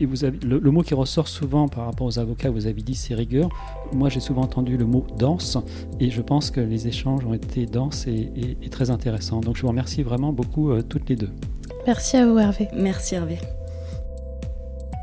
[0.00, 3.14] vous avez, le, mot qui ressort souvent par rapport aux avocats, vous avez dit, c'est
[3.14, 3.50] rigueur.
[3.92, 5.58] Moi, j'ai souvent entendu le mot danse,
[6.00, 9.40] et je pense que les échanges ont été denses et, très intéressants.
[9.40, 11.30] Donc, je vous remercie vraiment beaucoup euh, toutes les deux.
[11.86, 12.68] Merci à vous, Hervé.
[12.74, 13.38] Merci, Hervé.